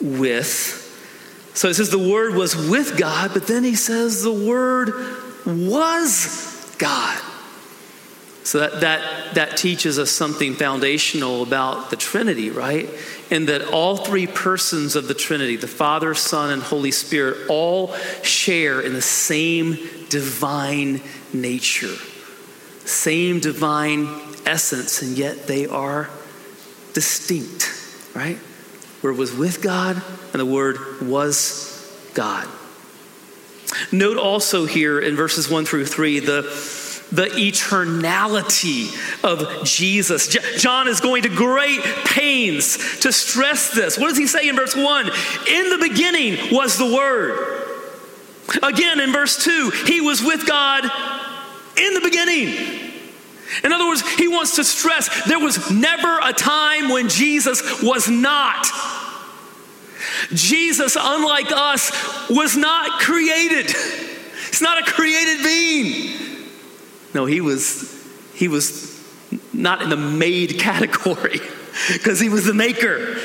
with. 0.00 0.76
So 1.54 1.68
it 1.68 1.74
says 1.74 1.90
the 1.90 1.98
Word 1.98 2.34
was 2.34 2.54
with 2.56 2.96
God, 2.96 3.32
but 3.34 3.46
then 3.46 3.64
he 3.64 3.74
says 3.74 4.22
the 4.22 4.32
Word 4.32 4.92
was 5.46 6.74
God. 6.78 7.20
So 8.42 8.60
that, 8.60 8.80
that, 8.80 9.34
that 9.34 9.56
teaches 9.56 9.98
us 9.98 10.10
something 10.10 10.54
foundational 10.54 11.42
about 11.42 11.90
the 11.90 11.96
Trinity, 11.96 12.50
right? 12.50 12.88
And 13.30 13.48
that 13.48 13.68
all 13.68 13.96
three 13.96 14.26
persons 14.26 14.96
of 14.96 15.08
the 15.08 15.14
Trinity, 15.14 15.56
the 15.56 15.68
Father, 15.68 16.14
Son, 16.14 16.50
and 16.50 16.62
Holy 16.62 16.90
Spirit, 16.90 17.48
all 17.50 17.92
share 18.22 18.80
in 18.80 18.94
the 18.94 19.02
same 19.02 19.76
divine 20.08 21.02
nature, 21.32 21.94
same 22.86 23.40
divine 23.40 24.08
essence, 24.46 25.02
and 25.02 25.18
yet 25.18 25.46
they 25.46 25.66
are 25.66 26.08
distinct 26.94 27.80
right? 28.14 28.38
Word 29.02 29.16
was 29.16 29.34
with 29.34 29.62
God, 29.62 30.02
and 30.32 30.40
the 30.40 30.46
Word 30.46 31.00
was 31.02 31.76
God. 32.14 32.48
Note 33.92 34.18
also 34.18 34.66
here 34.66 34.98
in 34.98 35.16
verses 35.16 35.48
1 35.48 35.64
through 35.64 35.86
3 35.86 36.20
the, 36.20 36.42
the 37.12 37.26
eternality 37.26 38.94
of 39.24 39.64
Jesus. 39.64 40.28
John 40.58 40.88
is 40.88 41.00
going 41.00 41.22
to 41.22 41.28
great 41.28 41.80
pains 42.04 43.00
to 43.00 43.12
stress 43.12 43.70
this. 43.70 43.98
What 43.98 44.08
does 44.08 44.18
he 44.18 44.26
say 44.26 44.48
in 44.48 44.56
verse 44.56 44.76
1? 44.76 45.06
In 45.06 45.70
the 45.70 45.78
beginning 45.88 46.54
was 46.54 46.78
the 46.78 46.86
Word. 46.86 47.58
Again 48.62 49.00
in 49.00 49.12
verse 49.12 49.42
2, 49.44 49.70
he 49.86 50.00
was 50.00 50.22
with 50.22 50.46
God 50.46 50.84
in 51.76 51.94
the 51.94 52.00
beginning. 52.00 52.90
In 53.64 53.72
other 53.72 53.86
words, 53.86 54.08
he 54.14 54.28
wants 54.28 54.56
to 54.56 54.64
stress 54.64 55.24
there 55.26 55.38
was 55.38 55.70
never 55.70 56.20
a 56.22 56.32
time 56.32 56.88
when 56.88 57.08
Jesus 57.08 57.82
was 57.82 58.08
not. 58.08 58.66
Jesus, 60.32 60.96
unlike 60.98 61.50
us, 61.50 61.90
was 62.30 62.56
not 62.56 63.00
created. 63.00 63.70
He's 63.70 64.62
not 64.62 64.78
a 64.78 64.90
created 64.90 65.42
being. 65.42 66.29
No, 67.14 67.26
he 67.26 67.40
was 67.40 67.96
he 68.34 68.48
was 68.48 68.98
not 69.52 69.82
in 69.82 69.90
the 69.90 69.96
made 69.96 70.58
category 70.58 71.40
because 71.92 72.20
he 72.20 72.28
was 72.28 72.44
the 72.44 72.54
maker. 72.54 73.16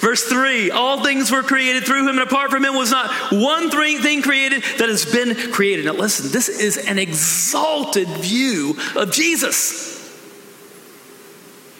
Verse 0.00 0.24
3 0.24 0.70
All 0.70 1.04
things 1.04 1.30
were 1.30 1.42
created 1.42 1.84
through 1.84 2.00
him, 2.00 2.08
and 2.08 2.20
apart 2.20 2.50
from 2.50 2.64
him 2.64 2.74
was 2.74 2.90
not 2.90 3.10
one 3.30 3.70
thing 3.70 4.22
created 4.22 4.62
that 4.78 4.88
has 4.88 5.04
been 5.04 5.52
created. 5.52 5.84
Now, 5.84 5.92
listen, 5.92 6.32
this 6.32 6.48
is 6.48 6.78
an 6.78 6.98
exalted 6.98 8.08
view 8.08 8.76
of 8.96 9.12
Jesus. 9.12 9.98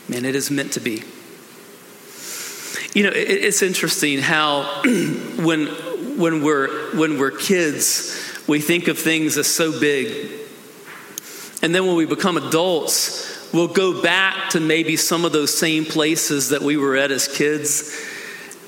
Man, 0.08 0.24
it 0.24 0.34
is 0.34 0.50
meant 0.50 0.72
to 0.72 0.80
be. 0.80 1.02
You 2.92 3.04
know, 3.04 3.12
it's 3.14 3.62
interesting 3.62 4.18
how 4.18 4.82
when, 5.36 5.66
when, 6.18 6.42
we're, 6.42 6.96
when 6.96 7.18
we're 7.18 7.30
kids, 7.30 8.42
we 8.48 8.60
think 8.60 8.88
of 8.88 8.98
things 8.98 9.38
as 9.38 9.46
so 9.46 9.78
big. 9.78 10.30
And 11.62 11.74
then 11.74 11.86
when 11.86 11.96
we 11.96 12.06
become 12.06 12.36
adults, 12.36 13.52
we'll 13.52 13.68
go 13.68 14.02
back 14.02 14.50
to 14.50 14.60
maybe 14.60 14.96
some 14.96 15.24
of 15.24 15.32
those 15.32 15.56
same 15.56 15.84
places 15.84 16.50
that 16.50 16.62
we 16.62 16.76
were 16.76 16.96
at 16.96 17.10
as 17.10 17.28
kids 17.28 17.94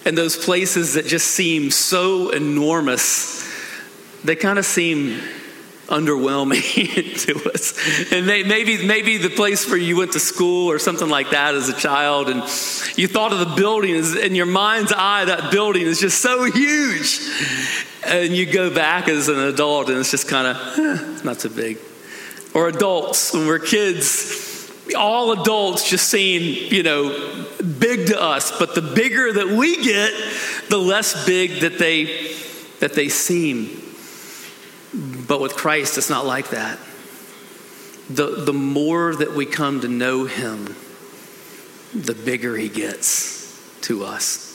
and 0.05 0.19
those 0.19 0.37
places 0.37 0.95
that 0.95 1.07
just 1.07 1.29
seem 1.29 1.71
so 1.71 2.31
enormous, 2.31 3.49
they 4.25 4.37
kind 4.37 4.59
of 4.59 4.67
seem 4.67 5.21
underwhelming 5.87 6.63
to 7.27 7.51
us. 7.53 8.13
And 8.13 8.27
maybe, 8.27 8.85
maybe 8.87 9.19
the 9.19 9.31
place 9.31 9.69
where 9.69 9.79
you 9.79 9.97
went 9.97 10.13
to 10.13 10.21
school 10.21 10.71
or 10.71 10.79
something 10.79 11.09
like 11.09 11.31
that 11.31 11.55
as 11.55 11.69
a 11.69 11.75
child, 11.75 12.29
and 12.29 12.41
you 12.97 13.07
thought 13.07 13.33
of 13.33 13.39
the 13.39 13.55
building, 13.57 13.95
in 13.95 14.35
your 14.35 14.47
mind's 14.47 14.93
eye, 14.93 15.25
that 15.25 15.53
building 15.53 15.83
is 15.83 16.01
just 16.01 16.21
so 16.21 16.51
huge. 16.51 17.21
And 18.05 18.35
you 18.35 18.47
go 18.47 18.75
back 18.75 19.09
as 19.09 19.29
an 19.29 19.39
adult, 19.39 19.89
and 19.89 19.99
it's 19.99 20.11
just 20.11 20.29
kind 20.29 20.49
of, 20.49 20.79
eh, 20.79 21.21
not 21.25 21.41
so 21.41 21.49
big. 21.49 21.79
Or 22.55 22.69
adults, 22.69 23.33
when 23.33 23.47
we're 23.47 23.59
kids, 23.59 24.71
all 24.97 25.33
adults 25.33 25.89
just 25.89 26.09
seem, 26.09 26.43
you 26.71 26.83
know, 26.83 27.47
big 27.79 28.09
to 28.09 28.21
us, 28.21 28.57
but 28.59 28.75
the 28.75 28.83
bigger 28.83 29.33
that 29.33 29.49
we 29.49 29.83
get, 29.83 30.13
the 30.69 30.79
less 30.79 31.25
big 31.27 31.61
that 31.61 31.79
they 31.79 32.35
that 32.81 32.95
they 32.95 33.09
seem. 33.09 33.81
But 35.27 35.41
with 35.41 35.55
Christ, 35.55 35.97
it's 35.97 36.11
not 36.11 36.27
like 36.27 36.51
that. 36.51 36.79
The, 38.11 38.43
the 38.45 38.53
more 38.53 39.15
that 39.15 39.35
we 39.35 39.47
come 39.47 39.81
to 39.83 39.89
know 39.89 40.25
him, 40.25 40.75
the 41.95 42.15
bigger 42.15 42.57
he 42.57 42.69
gets 42.69 43.79
to 43.83 44.05
us. 44.05 44.49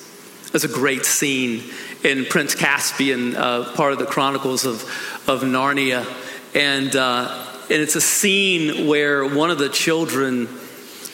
There's 0.52 0.66
a 0.66 0.68
great 0.68 1.06
scene 1.06 1.64
in 2.04 2.26
Prince 2.26 2.54
Caspian, 2.54 3.36
uh, 3.36 3.74
part 3.76 3.94
of 3.94 4.00
the 4.00 4.06
Chronicles 4.06 4.66
of, 4.66 4.84
of 5.28 5.42
Narnia. 5.42 6.06
And 6.54 6.96
uh, 6.96 7.47
and 7.70 7.82
it's 7.82 7.96
a 7.96 8.02
scene 8.02 8.88
where 8.88 9.26
one 9.26 9.52
of 9.52 9.58
the 9.58 9.68
children, 9.68 10.48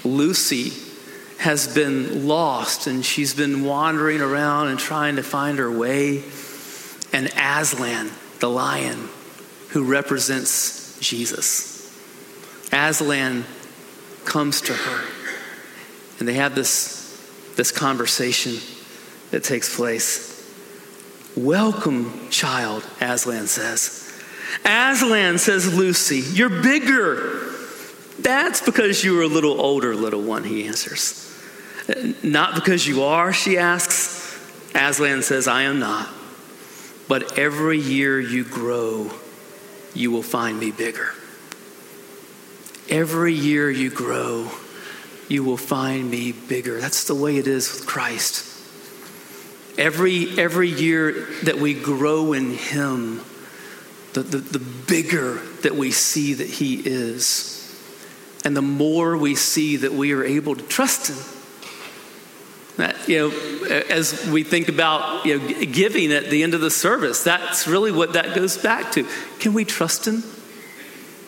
Lucy, 0.04 0.72
has 1.40 1.74
been 1.74 2.28
lost 2.28 2.86
and 2.86 3.04
she's 3.04 3.34
been 3.34 3.64
wandering 3.64 4.22
around 4.22 4.68
and 4.68 4.80
trying 4.80 5.16
to 5.16 5.24
find 5.24 5.58
her 5.58 5.72
way. 5.72 6.24
And 7.12 7.32
Aslan, 7.36 8.12
the 8.40 8.50
lion, 8.50 9.10
who 9.70 9.84
represents 9.86 11.00
Jesus, 11.00 11.92
Aslan 12.72 13.46
comes 14.24 14.62
to 14.62 14.74
her 14.74 15.06
and 16.20 16.28
they 16.28 16.34
have 16.34 16.54
this, 16.54 17.20
this 17.56 17.72
conversation 17.72 18.58
that 19.32 19.44
takes 19.44 19.76
place. 19.76 20.30
Welcome, 21.36 22.30
child, 22.30 22.86
Aslan 23.02 23.48
says. 23.48 24.03
Aslan, 24.66 25.38
says 25.38 25.74
Lucy, 25.74 26.20
you're 26.20 26.50
bigger. 26.50 27.52
That's 28.20 28.62
because 28.62 29.04
you 29.04 29.16
were 29.16 29.24
a 29.24 29.28
little 29.28 29.60
older, 29.60 29.96
little 29.96 30.22
one, 30.22 30.44
he 30.44 30.66
answers. 30.66 31.20
Not 32.24 32.56
because 32.56 32.88
you 32.88 33.04
are, 33.04 33.34
she 33.34 33.58
asks. 33.58 34.22
Aslan 34.74 35.22
says, 35.22 35.48
I 35.48 35.64
am 35.64 35.80
not. 35.80 36.10
But 37.08 37.38
every 37.38 37.80
year 37.80 38.20
you 38.20 38.44
grow, 38.44 39.12
you 39.94 40.12
will 40.12 40.24
find 40.24 40.60
me 40.60 40.72
bigger. 40.72 41.10
Every 42.90 43.34
year 43.34 43.70
you 43.70 43.90
grow, 43.90 44.50
you 45.28 45.44
will 45.44 45.58
find 45.58 46.10
me 46.10 46.32
bigger. 46.32 46.80
That's 46.80 47.06
the 47.06 47.16
way 47.16 47.38
it 47.38 47.48
is 47.48 47.72
with 47.74 47.86
Christ. 47.86 48.50
Every, 49.78 50.38
every 50.38 50.70
year 50.70 51.28
that 51.44 51.58
we 51.58 51.74
grow 51.74 52.34
in 52.34 52.52
Him, 52.52 53.22
the, 54.14 54.22
the, 54.22 54.38
the 54.38 54.60
bigger 54.60 55.36
that 55.64 55.76
we 55.76 55.92
see 55.92 56.36
that 56.36 56.50
He 56.50 56.76
is, 56.76 57.60
and 58.46 58.56
the 58.56 58.62
more 58.62 59.18
we 59.18 59.36
see 59.36 59.78
that 59.78 59.94
we 59.94 60.14
are 60.14 60.24
able 60.24 60.56
to 60.56 60.64
trust 60.64 61.10
Him. 61.10 61.18
That, 62.78 63.08
you 63.08 63.20
know, 63.20 63.68
as 63.90 64.28
we 64.28 64.44
think 64.44 64.68
about 64.68 65.26
you 65.26 65.38
know, 65.38 65.66
giving 65.66 66.12
at 66.12 66.32
the 66.32 66.42
end 66.42 66.56
of 66.56 66.62
the 66.62 66.72
service, 66.72 67.24
that's 67.24 67.68
really 67.68 67.92
what 67.92 68.14
that 68.14 68.36
goes 68.36 68.58
back 68.58 68.92
to. 68.94 69.08
Can 69.40 69.54
we 69.54 69.64
trust 69.64 70.08
Him? 70.08 70.24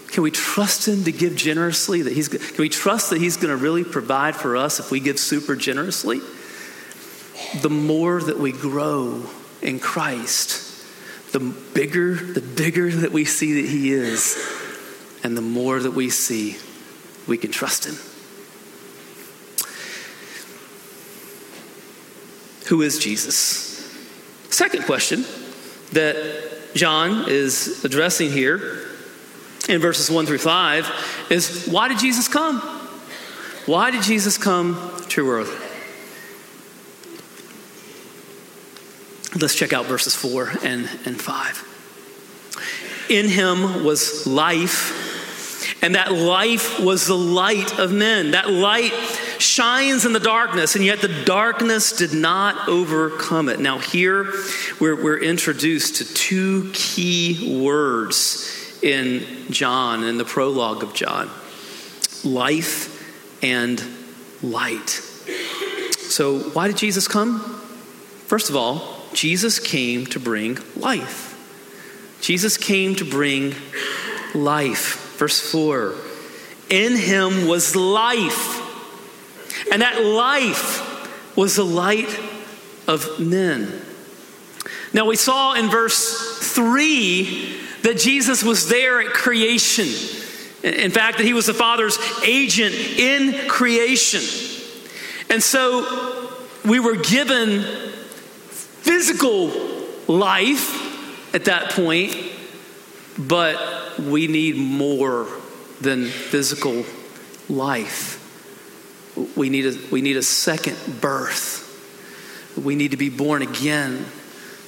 Can 0.08 0.24
we 0.24 0.32
trust 0.32 0.88
Him 0.88 1.04
to 1.04 1.12
give 1.12 1.36
generously? 1.36 2.02
That 2.02 2.14
He's, 2.14 2.30
can 2.30 2.58
we 2.58 2.70
trust 2.70 3.12
that 3.12 3.22
He's 3.22 3.38
going 3.38 3.56
to 3.56 3.58
really 3.58 3.84
provide 3.84 4.36
for 4.36 4.58
us 4.58 4.80
if 4.80 4.90
we 4.90 5.00
give 5.00 5.20
super 5.20 5.56
generously? 5.56 6.20
The 7.62 7.70
more 7.70 8.22
that 8.22 8.40
we 8.40 8.52
grow 8.52 9.24
in 9.62 9.80
Christ, 9.80 10.65
the 11.36 11.54
bigger, 11.74 12.16
the 12.16 12.40
bigger 12.40 12.90
that 12.90 13.12
we 13.12 13.26
see 13.26 13.62
that 13.62 13.70
He 13.70 13.92
is, 13.92 14.38
and 15.22 15.36
the 15.36 15.42
more 15.42 15.82
that 15.82 15.92
we 15.92 16.10
see 16.10 16.56
we 17.28 17.38
can 17.38 17.52
trust 17.52 17.84
Him. 17.84 17.96
Who 22.70 22.82
is 22.84 23.00
Jesus? 23.00 23.84
Second 24.50 24.86
question 24.86 25.26
that 25.92 26.74
John 26.74 27.30
is 27.30 27.84
addressing 27.84 28.32
here 28.32 28.88
in 29.68 29.82
verses 29.82 30.10
1 30.10 30.26
through 30.26 30.38
5 30.38 31.28
is 31.32 31.68
why 31.68 31.90
did 31.90 32.00
Jesus 32.00 32.30
come? 32.30 32.62
Why 33.66 33.92
did 33.92 34.04
Jesus 34.04 34.38
come 34.38 35.04
to 35.10 35.30
earth? 35.30 35.65
Let's 39.38 39.56
check 39.56 39.74
out 39.74 39.86
verses 39.88 40.16
4 40.16 40.50
and, 40.64 40.90
and 41.06 41.22
5. 41.22 43.08
In 43.10 43.28
him 43.28 43.84
was 43.84 44.26
life, 44.26 45.84
and 45.84 45.96
that 45.96 46.14
life 46.14 46.80
was 46.80 47.06
the 47.06 47.18
light 47.18 47.78
of 47.78 47.92
men. 47.92 48.32
That 48.32 48.50
light 48.50 48.94
shines 49.38 50.06
in 50.06 50.14
the 50.14 50.22
darkness, 50.22 50.76
and 50.76 50.86
yet 50.86 51.02
the 51.02 51.24
darkness 51.26 51.92
did 51.92 52.14
not 52.14 52.70
overcome 52.70 53.50
it. 53.50 53.60
Now, 53.60 53.78
here 53.78 54.32
we're, 54.80 54.96
we're 55.04 55.22
introduced 55.22 55.98
to 55.98 56.14
two 56.14 56.72
key 56.74 57.62
words 57.62 58.80
in 58.82 59.26
John, 59.52 60.06
in 60.06 60.18
the 60.18 60.26
prologue 60.26 60.82
of 60.82 60.94
John 60.94 61.30
life 62.24 63.44
and 63.44 63.84
light. 64.42 64.90
So, 64.90 66.40
why 66.40 66.68
did 66.68 66.78
Jesus 66.78 67.08
come? 67.08 67.40
First 68.28 68.50
of 68.50 68.56
all, 68.56 68.95
Jesus 69.16 69.60
came 69.60 70.06
to 70.08 70.20
bring 70.20 70.60
life. 70.76 71.32
Jesus 72.22 72.58
came 72.58 72.96
to 72.96 73.06
bring 73.06 73.56
life. 74.34 75.16
Verse 75.18 75.40
4 75.52 75.96
In 76.70 76.98
him 76.98 77.48
was 77.48 77.76
life, 77.76 78.62
and 79.72 79.82
that 79.82 80.04
life 80.04 81.38
was 81.38 81.56
the 81.56 81.66
light 81.66 82.20
of 82.88 83.20
men. 83.20 83.82
Now, 84.94 85.06
we 85.06 85.16
saw 85.16 85.54
in 85.54 85.70
verse 85.70 86.38
3 86.40 87.58
that 87.84 87.98
Jesus 87.98 88.44
was 88.44 88.68
there 88.68 89.02
at 89.02 89.14
creation. 89.14 89.88
In 90.64 90.92
fact, 90.92 91.18
that 91.18 91.26
he 91.26 91.34
was 91.34 91.46
the 91.46 91.54
Father's 91.54 91.98
agent 92.24 92.74
in 92.76 93.48
creation. 93.48 94.22
And 95.30 95.42
so 95.42 96.34
we 96.66 96.80
were 96.80 96.96
given 96.96 97.64
physical 98.86 99.52
life 100.08 101.34
at 101.34 101.46
that 101.46 101.72
point, 101.72 102.16
but 103.18 104.00
we 104.00 104.28
need 104.28 104.58
more 104.58 105.28
than 105.82 106.06
physical 106.06 106.86
life. 107.50 108.22
We 109.36 109.50
need 109.50 109.66
a, 109.66 109.78
we 109.92 110.02
need 110.02 110.18
a 110.18 110.24
second 110.24 110.78
birth. 111.02 111.64
We 112.62 112.76
need 112.76 112.92
to 112.92 112.98
be 112.98 113.10
born 113.10 113.42
again. 113.42 114.06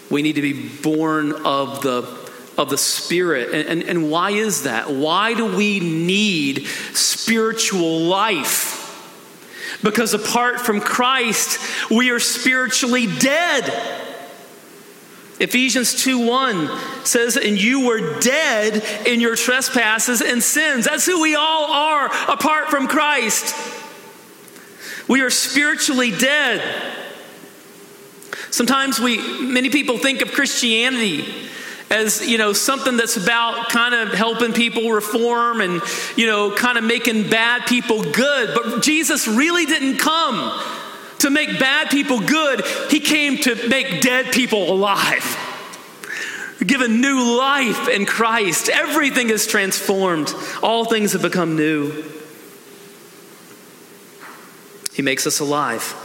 We 0.09 0.23
need 0.23 0.33
to 0.33 0.41
be 0.41 0.69
born 0.69 1.33
of 1.45 1.81
the 1.83 2.27
of 2.57 2.71
the 2.71 2.77
Spirit. 2.77 3.53
And, 3.53 3.69
and, 3.69 3.83
and 3.83 4.09
why 4.09 4.31
is 4.31 4.63
that? 4.63 4.89
Why 4.89 5.35
do 5.35 5.55
we 5.55 5.79
need 5.79 6.65
spiritual 6.93 7.99
life? 7.99 8.73
Because 9.83 10.15
apart 10.15 10.59
from 10.61 10.81
Christ, 10.81 11.59
we 11.91 12.09
are 12.09 12.19
spiritually 12.19 13.05
dead. 13.05 14.05
Ephesians 15.39 16.03
2 16.03 16.25
1 16.25 17.05
says, 17.05 17.37
And 17.37 17.61
you 17.61 17.85
were 17.85 18.19
dead 18.19 18.83
in 19.07 19.19
your 19.19 19.35
trespasses 19.35 20.21
and 20.21 20.41
sins. 20.41 20.85
That's 20.85 21.05
who 21.05 21.21
we 21.21 21.35
all 21.35 21.71
are 21.71 22.07
apart 22.31 22.69
from 22.69 22.87
Christ. 22.87 23.55
We 25.07 25.21
are 25.21 25.29
spiritually 25.29 26.11
dead. 26.11 26.61
Sometimes 28.49 28.99
we, 28.99 29.17
many 29.41 29.69
people 29.69 29.97
think 29.97 30.21
of 30.21 30.31
Christianity 30.31 31.47
as 31.89 32.27
you 32.27 32.37
know 32.37 32.51
something 32.51 32.97
that's 32.97 33.15
about 33.15 33.69
kind 33.69 33.95
of 33.95 34.09
helping 34.13 34.51
people 34.51 34.91
reform 34.91 35.61
and 35.61 35.81
you 36.17 36.25
know 36.25 36.53
kind 36.53 36.77
of 36.77 36.83
making 36.83 37.29
bad 37.29 37.65
people 37.65 38.03
good 38.11 38.53
but 38.53 38.83
jesus 38.83 39.25
really 39.25 39.65
didn't 39.65 39.97
come 39.97 40.51
to 41.19 41.29
make 41.29 41.59
bad 41.59 41.89
people 41.89 42.19
good 42.19 42.65
he 42.89 42.99
came 42.99 43.37
to 43.39 43.67
make 43.69 44.01
dead 44.01 44.33
people 44.33 44.71
alive. 44.71 45.43
Given 46.65 47.01
new 47.01 47.37
life 47.37 47.87
in 47.87 48.05
christ. 48.05 48.69
Everything 48.69 49.29
is 49.29 49.45
transformed. 49.45 50.33
All 50.63 50.85
things 50.85 51.13
have 51.13 51.21
become 51.21 51.55
new. 51.55 52.03
He 54.93 55.03
makes 55.03 55.27
us 55.27 55.39
alive. 55.39 55.95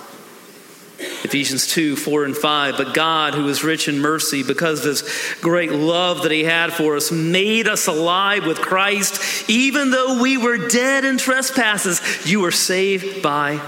Ephesians 1.24 1.66
2 1.68 1.96
4 1.96 2.24
and 2.24 2.36
5. 2.36 2.76
But 2.76 2.92
God, 2.92 3.34
who 3.34 3.48
is 3.48 3.64
rich 3.64 3.88
in 3.88 3.98
mercy, 3.98 4.42
because 4.42 4.80
of 4.80 4.86
his 4.86 5.36
great 5.40 5.72
love 5.72 6.24
that 6.24 6.32
he 6.32 6.44
had 6.44 6.72
for 6.72 6.96
us, 6.96 7.10
made 7.10 7.68
us 7.68 7.86
alive 7.86 8.46
with 8.46 8.60
Christ, 8.60 9.48
even 9.48 9.90
though 9.90 10.20
we 10.20 10.36
were 10.36 10.68
dead 10.68 11.06
in 11.06 11.16
trespasses. 11.16 12.00
You 12.30 12.40
were 12.40 12.50
saved 12.50 13.22
by 13.22 13.60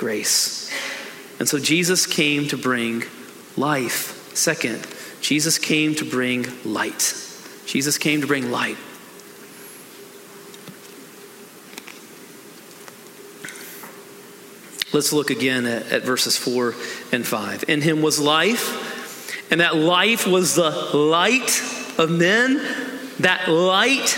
grace. 0.00 0.72
And 1.38 1.46
so 1.46 1.58
Jesus 1.58 2.06
came 2.06 2.48
to 2.48 2.56
bring 2.56 3.04
life. 3.54 4.34
Second, 4.34 4.86
Jesus 5.20 5.58
came 5.58 5.94
to 5.96 6.06
bring 6.06 6.46
light. 6.64 7.14
Jesus 7.66 7.98
came 7.98 8.22
to 8.22 8.26
bring 8.26 8.50
light. 8.50 8.78
Let's 14.94 15.12
look 15.12 15.28
again 15.28 15.66
at, 15.66 15.92
at, 15.92 16.02
verses 16.02 16.34
4 16.38 16.74
and 17.12 17.26
5. 17.26 17.64
In 17.68 17.82
him 17.82 18.00
was 18.00 18.18
life, 18.18 19.52
and 19.52 19.60
that 19.60 19.76
life 19.76 20.26
was 20.26 20.54
the 20.54 20.70
light 20.96 21.60
of 21.98 22.10
men. 22.10 22.56
That 23.18 23.50
light 23.50 24.08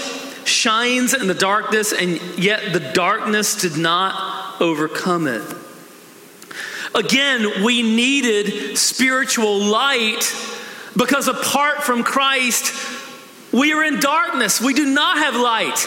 shines 0.44 1.12
in 1.12 1.26
the 1.26 1.34
darkness, 1.34 1.92
and 1.92 2.20
yet 2.38 2.72
the 2.72 2.92
darkness 2.94 3.56
did 3.56 3.76
not 3.76 4.60
overcome 4.60 5.26
it. 5.26 5.42
Again, 6.94 7.64
we 7.64 7.82
needed 7.82 8.76
spiritual 8.76 9.58
light 9.60 10.34
because 10.96 11.28
apart 11.28 11.82
from 11.82 12.02
Christ, 12.02 12.74
we 13.52 13.72
are 13.72 13.82
in 13.82 14.00
darkness. 14.00 14.60
We 14.60 14.74
do 14.74 14.86
not 14.86 15.18
have 15.18 15.36
light. 15.36 15.86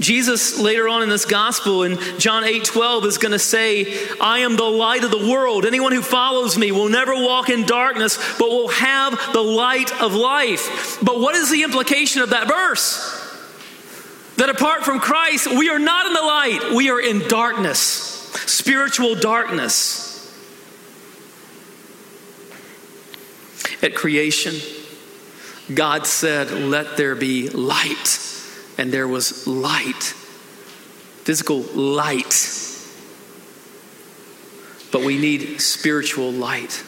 Jesus, 0.00 0.58
later 0.58 0.88
on 0.88 1.02
in 1.02 1.10
this 1.10 1.26
gospel 1.26 1.82
in 1.82 1.98
John 2.18 2.44
8 2.44 2.64
12, 2.64 3.04
is 3.04 3.18
going 3.18 3.32
to 3.32 3.38
say, 3.38 4.08
I 4.18 4.40
am 4.40 4.56
the 4.56 4.64
light 4.64 5.04
of 5.04 5.10
the 5.10 5.30
world. 5.30 5.66
Anyone 5.66 5.92
who 5.92 6.00
follows 6.00 6.56
me 6.56 6.72
will 6.72 6.88
never 6.88 7.14
walk 7.14 7.50
in 7.50 7.66
darkness, 7.66 8.16
but 8.38 8.48
will 8.48 8.68
have 8.68 9.32
the 9.32 9.42
light 9.42 9.92
of 10.00 10.14
life. 10.14 10.98
But 11.02 11.20
what 11.20 11.34
is 11.34 11.50
the 11.50 11.62
implication 11.62 12.22
of 12.22 12.30
that 12.30 12.48
verse? 12.48 13.18
That 14.36 14.48
apart 14.48 14.84
from 14.84 15.00
Christ, 15.00 15.48
we 15.48 15.68
are 15.68 15.78
not 15.78 16.06
in 16.06 16.14
the 16.14 16.22
light, 16.22 16.72
we 16.74 16.88
are 16.88 17.00
in 17.00 17.28
darkness, 17.28 18.19
spiritual 18.46 19.14
darkness. 19.14 20.08
At 23.82 23.94
creation, 23.94 24.54
God 25.74 26.06
said, 26.06 26.50
Let 26.50 26.96
there 26.96 27.14
be 27.14 27.48
light 27.48 28.18
and 28.78 28.92
there 28.92 29.08
was 29.08 29.46
light, 29.46 30.14
physical 31.24 31.60
light. 31.60 32.46
But 34.92 35.02
we 35.02 35.18
need 35.18 35.60
spiritual 35.60 36.32
light, 36.32 36.82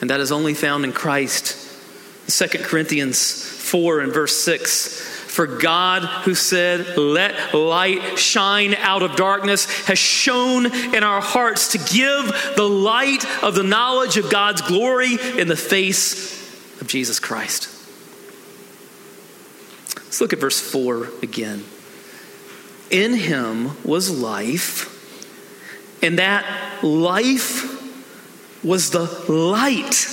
and 0.00 0.10
that 0.10 0.20
is 0.20 0.30
only 0.30 0.54
found 0.54 0.84
in 0.84 0.92
Christ. 0.92 1.60
2 2.28 2.58
Corinthians 2.58 3.42
4 3.42 4.00
and 4.00 4.12
verse 4.12 4.36
6 4.36 5.13
for 5.34 5.48
God, 5.48 6.04
who 6.24 6.34
said, 6.34 6.96
Let 6.96 7.52
light 7.52 8.18
shine 8.18 8.74
out 8.74 9.02
of 9.02 9.16
darkness, 9.16 9.66
has 9.86 9.98
shone 9.98 10.66
in 10.66 11.02
our 11.02 11.20
hearts 11.20 11.72
to 11.72 11.78
give 11.78 12.54
the 12.56 12.68
light 12.68 13.24
of 13.42 13.56
the 13.56 13.64
knowledge 13.64 14.16
of 14.16 14.30
God's 14.30 14.62
glory 14.62 15.16
in 15.36 15.48
the 15.48 15.56
face 15.56 16.80
of 16.80 16.86
Jesus 16.86 17.18
Christ. 17.18 17.68
Let's 19.96 20.20
look 20.20 20.32
at 20.32 20.38
verse 20.38 20.60
4 20.60 21.08
again. 21.22 21.64
In 22.90 23.14
him 23.14 23.82
was 23.82 24.10
life, 24.10 24.92
and 26.00 26.20
that 26.20 26.84
life 26.84 27.82
was 28.62 28.90
the 28.90 29.06
light 29.28 30.06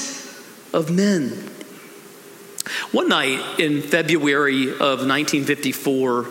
of 0.74 0.90
men. 0.90 1.51
One 2.92 3.10
night 3.10 3.60
in 3.60 3.82
February 3.82 4.70
of 4.70 5.06
1954, 5.08 6.28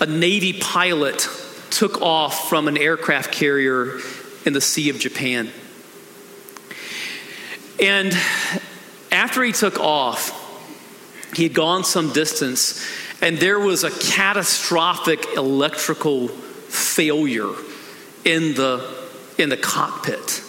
a 0.00 0.06
Navy 0.06 0.54
pilot 0.54 1.28
took 1.70 2.00
off 2.00 2.48
from 2.48 2.68
an 2.68 2.78
aircraft 2.78 3.32
carrier 3.32 3.98
in 4.46 4.52
the 4.52 4.60
Sea 4.60 4.90
of 4.90 4.98
Japan. 4.98 5.50
And 7.80 8.16
after 9.12 9.42
he 9.42 9.52
took 9.52 9.78
off, 9.78 10.34
he 11.34 11.44
had 11.44 11.54
gone 11.54 11.84
some 11.84 12.12
distance, 12.12 12.84
and 13.20 13.36
there 13.38 13.60
was 13.60 13.84
a 13.84 13.90
catastrophic 13.90 15.26
electrical 15.36 16.28
failure 16.28 17.52
in 18.24 18.54
the, 18.54 19.06
in 19.36 19.48
the 19.48 19.56
cockpit. 19.56 20.42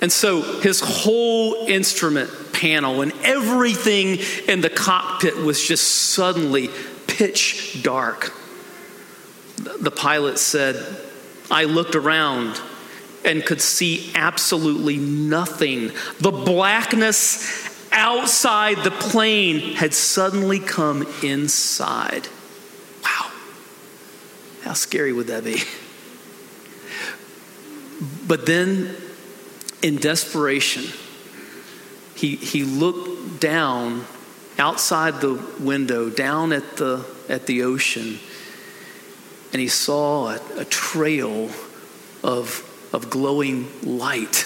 And 0.00 0.10
so 0.10 0.40
his 0.60 0.80
whole 0.80 1.66
instrument 1.66 2.30
panel 2.52 3.02
and 3.02 3.12
everything 3.22 4.18
in 4.48 4.60
the 4.60 4.70
cockpit 4.70 5.36
was 5.36 5.62
just 5.62 5.86
suddenly 6.12 6.70
pitch 7.06 7.82
dark. 7.82 8.32
The 9.80 9.90
pilot 9.90 10.38
said, 10.38 10.76
I 11.50 11.64
looked 11.64 11.96
around 11.96 12.60
and 13.24 13.44
could 13.44 13.60
see 13.60 14.10
absolutely 14.14 14.96
nothing. 14.96 15.92
The 16.20 16.30
blackness 16.30 17.68
outside 17.92 18.78
the 18.78 18.90
plane 18.90 19.74
had 19.74 19.92
suddenly 19.92 20.58
come 20.58 21.06
inside. 21.22 22.28
Wow. 23.02 23.30
How 24.62 24.72
scary 24.72 25.12
would 25.12 25.26
that 25.26 25.44
be? 25.44 25.60
But 28.26 28.46
then, 28.46 28.96
in 29.82 29.96
desperation, 29.96 30.84
he, 32.14 32.36
he 32.36 32.64
looked 32.64 33.40
down 33.40 34.04
outside 34.58 35.20
the 35.20 35.34
window, 35.58 36.10
down 36.10 36.52
at 36.52 36.76
the, 36.76 37.04
at 37.28 37.46
the 37.46 37.62
ocean, 37.62 38.18
and 39.52 39.60
he 39.60 39.68
saw 39.68 40.28
a, 40.28 40.40
a 40.58 40.64
trail 40.64 41.50
of, 42.22 42.88
of 42.92 43.10
glowing 43.10 43.68
light, 43.82 44.44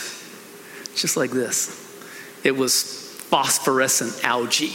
just 0.95 1.17
like 1.17 1.31
this. 1.31 1.81
It 2.45 2.57
was 2.57 3.13
phosphorescent 3.29 4.25
algae 4.25 4.73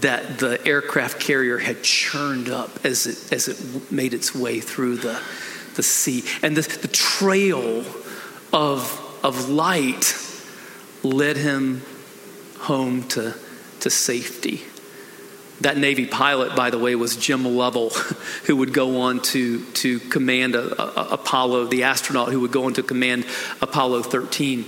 that 0.00 0.38
the 0.38 0.64
aircraft 0.66 1.20
carrier 1.20 1.58
had 1.58 1.82
churned 1.82 2.48
up 2.48 2.84
as 2.84 3.06
it, 3.06 3.32
as 3.32 3.48
it 3.48 3.90
made 3.90 4.14
its 4.14 4.34
way 4.34 4.60
through 4.60 4.96
the, 4.96 5.20
the 5.74 5.82
sea. 5.82 6.24
And 6.42 6.56
the, 6.56 6.62
the 6.78 6.88
trail 6.88 7.84
of, 8.52 9.01
of 9.22 9.48
light 9.48 10.16
led 11.02 11.36
him 11.36 11.82
home 12.60 13.02
to, 13.08 13.34
to 13.80 13.90
safety. 13.90 14.62
That 15.60 15.76
Navy 15.76 16.06
pilot, 16.06 16.56
by 16.56 16.70
the 16.70 16.78
way, 16.78 16.94
was 16.96 17.16
Jim 17.16 17.44
Lovell, 17.44 17.90
who 18.44 18.56
would 18.56 18.72
go 18.72 19.02
on 19.02 19.20
to, 19.22 19.64
to 19.64 20.00
command 20.00 20.54
a, 20.54 20.82
a, 20.82 21.14
Apollo, 21.14 21.66
the 21.66 21.84
astronaut 21.84 22.32
who 22.32 22.40
would 22.40 22.52
go 22.52 22.64
on 22.64 22.74
to 22.74 22.82
command 22.82 23.26
Apollo 23.60 24.02
13 24.02 24.64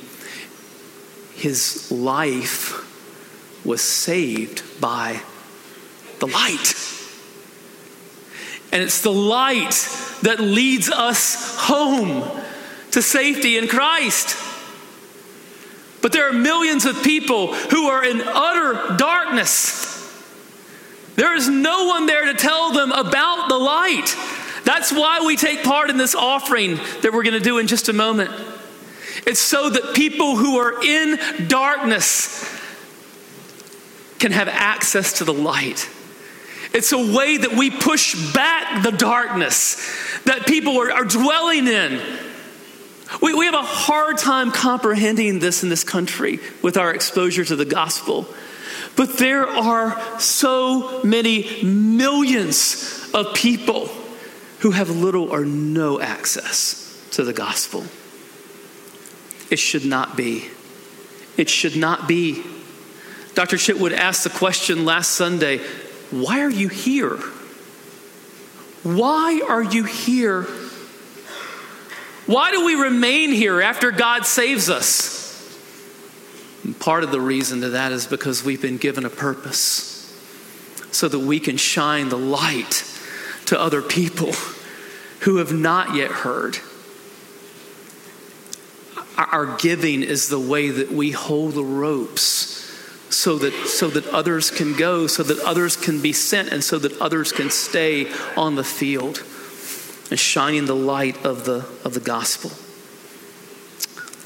his 1.34 1.90
life 1.90 2.80
was 3.64 3.80
saved 3.82 4.62
by 4.80 5.20
the 6.20 6.26
light. 6.26 6.74
And 8.72 8.82
it's 8.82 9.02
the 9.02 9.12
light 9.12 9.88
that 10.22 10.40
leads 10.40 10.90
us 10.90 11.56
home 11.58 12.24
to 12.92 13.02
safety 13.02 13.58
in 13.58 13.68
Christ. 13.68 14.36
But 16.04 16.12
there 16.12 16.28
are 16.28 16.34
millions 16.34 16.84
of 16.84 17.02
people 17.02 17.54
who 17.54 17.86
are 17.86 18.04
in 18.04 18.20
utter 18.20 18.94
darkness. 18.98 19.90
There 21.16 21.34
is 21.34 21.48
no 21.48 21.86
one 21.86 22.04
there 22.04 22.26
to 22.26 22.34
tell 22.34 22.72
them 22.72 22.92
about 22.92 23.48
the 23.48 23.56
light. 23.56 24.14
That's 24.64 24.92
why 24.92 25.22
we 25.24 25.34
take 25.36 25.64
part 25.64 25.88
in 25.88 25.96
this 25.96 26.14
offering 26.14 26.76
that 27.00 27.10
we're 27.14 27.22
going 27.22 27.32
to 27.32 27.40
do 27.40 27.56
in 27.56 27.68
just 27.68 27.88
a 27.88 27.94
moment. 27.94 28.30
It's 29.26 29.40
so 29.40 29.70
that 29.70 29.94
people 29.94 30.36
who 30.36 30.58
are 30.58 30.84
in 30.84 31.48
darkness 31.48 32.44
can 34.18 34.30
have 34.30 34.48
access 34.48 35.20
to 35.20 35.24
the 35.24 35.32
light. 35.32 35.88
It's 36.74 36.92
a 36.92 36.98
way 36.98 37.38
that 37.38 37.54
we 37.54 37.70
push 37.70 38.34
back 38.34 38.82
the 38.82 38.92
darkness 38.92 39.76
that 40.24 40.46
people 40.46 40.78
are, 40.82 40.92
are 40.92 41.06
dwelling 41.06 41.66
in. 41.66 42.02
We, 43.20 43.34
we 43.34 43.46
have 43.46 43.54
a 43.54 43.62
hard 43.62 44.18
time 44.18 44.50
comprehending 44.50 45.38
this 45.38 45.62
in 45.62 45.68
this 45.68 45.84
country 45.84 46.40
with 46.62 46.76
our 46.76 46.94
exposure 46.94 47.44
to 47.44 47.56
the 47.56 47.64
gospel. 47.64 48.26
But 48.96 49.18
there 49.18 49.46
are 49.46 50.00
so 50.20 51.02
many 51.02 51.62
millions 51.62 53.10
of 53.12 53.34
people 53.34 53.88
who 54.60 54.70
have 54.70 54.90
little 54.90 55.30
or 55.30 55.44
no 55.44 56.00
access 56.00 57.06
to 57.12 57.24
the 57.24 57.32
gospel. 57.32 57.84
It 59.50 59.58
should 59.58 59.84
not 59.84 60.16
be. 60.16 60.48
It 61.36 61.48
should 61.48 61.76
not 61.76 62.08
be. 62.08 62.42
Dr. 63.34 63.56
Chitwood 63.56 63.92
asked 63.92 64.24
the 64.24 64.30
question 64.30 64.84
last 64.84 65.10
Sunday 65.10 65.60
why 66.10 66.40
are 66.40 66.50
you 66.50 66.68
here? 66.68 67.16
Why 68.84 69.42
are 69.48 69.62
you 69.62 69.84
here? 69.84 70.46
Why 72.26 72.50
do 72.50 72.64
we 72.64 72.74
remain 72.74 73.32
here 73.32 73.60
after 73.60 73.90
God 73.90 74.24
saves 74.24 74.70
us? 74.70 75.22
And 76.64 76.78
part 76.78 77.04
of 77.04 77.10
the 77.10 77.20
reason 77.20 77.60
to 77.60 77.70
that 77.70 77.92
is 77.92 78.06
because 78.06 78.42
we've 78.42 78.62
been 78.62 78.78
given 78.78 79.04
a 79.04 79.10
purpose 79.10 79.90
so 80.90 81.08
that 81.08 81.18
we 81.18 81.38
can 81.38 81.58
shine 81.58 82.08
the 82.08 82.16
light 82.16 82.84
to 83.46 83.60
other 83.60 83.82
people 83.82 84.32
who 85.20 85.36
have 85.36 85.52
not 85.52 85.94
yet 85.94 86.10
heard. 86.10 86.58
Our 89.18 89.56
giving 89.58 90.02
is 90.02 90.28
the 90.28 90.40
way 90.40 90.70
that 90.70 90.90
we 90.90 91.10
hold 91.10 91.54
the 91.54 91.64
ropes 91.64 92.52
so 93.10 93.36
that, 93.38 93.52
so 93.66 93.88
that 93.88 94.06
others 94.08 94.50
can 94.50 94.74
go, 94.74 95.06
so 95.06 95.22
that 95.22 95.38
others 95.40 95.76
can 95.76 96.00
be 96.00 96.12
sent, 96.12 96.50
and 96.50 96.64
so 96.64 96.78
that 96.78 96.98
others 97.00 97.32
can 97.32 97.50
stay 97.50 98.10
on 98.36 98.54
the 98.54 98.64
field 98.64 99.22
and 100.10 100.18
shining 100.18 100.66
the 100.66 100.74
light 100.74 101.24
of 101.24 101.44
the, 101.44 101.66
of 101.84 101.94
the 101.94 102.00
gospel. 102.00 102.50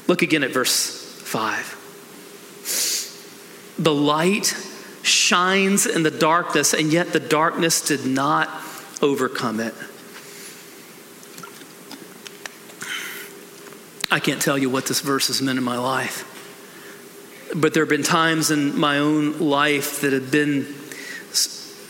Look 0.07 0.21
again 0.21 0.43
at 0.43 0.51
verse 0.51 1.21
5. 1.23 1.77
The 3.79 3.93
light 3.93 4.55
shines 5.03 5.85
in 5.85 6.03
the 6.03 6.11
darkness, 6.11 6.73
and 6.73 6.91
yet 6.91 7.13
the 7.13 7.19
darkness 7.19 7.81
did 7.81 8.05
not 8.05 8.49
overcome 9.01 9.59
it. 9.59 9.73
I 14.11 14.19
can't 14.19 14.41
tell 14.41 14.57
you 14.57 14.69
what 14.69 14.87
this 14.87 15.01
verse 15.01 15.27
has 15.27 15.41
meant 15.41 15.59
in 15.59 15.63
my 15.63 15.77
life. 15.77 16.25
But 17.55 17.73
there 17.73 17.83
have 17.83 17.89
been 17.89 18.03
times 18.03 18.51
in 18.51 18.77
my 18.79 18.97
own 18.97 19.39
life 19.39 20.01
that 20.01 20.13
have 20.13 20.31
been 20.31 20.75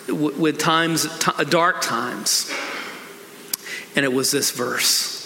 with 0.10 0.60
times, 0.60 1.08
dark 1.50 1.82
times. 1.82 2.52
And 3.96 4.06
it 4.06 4.14
was 4.14 4.32
this 4.32 4.52
verse. 4.52 5.18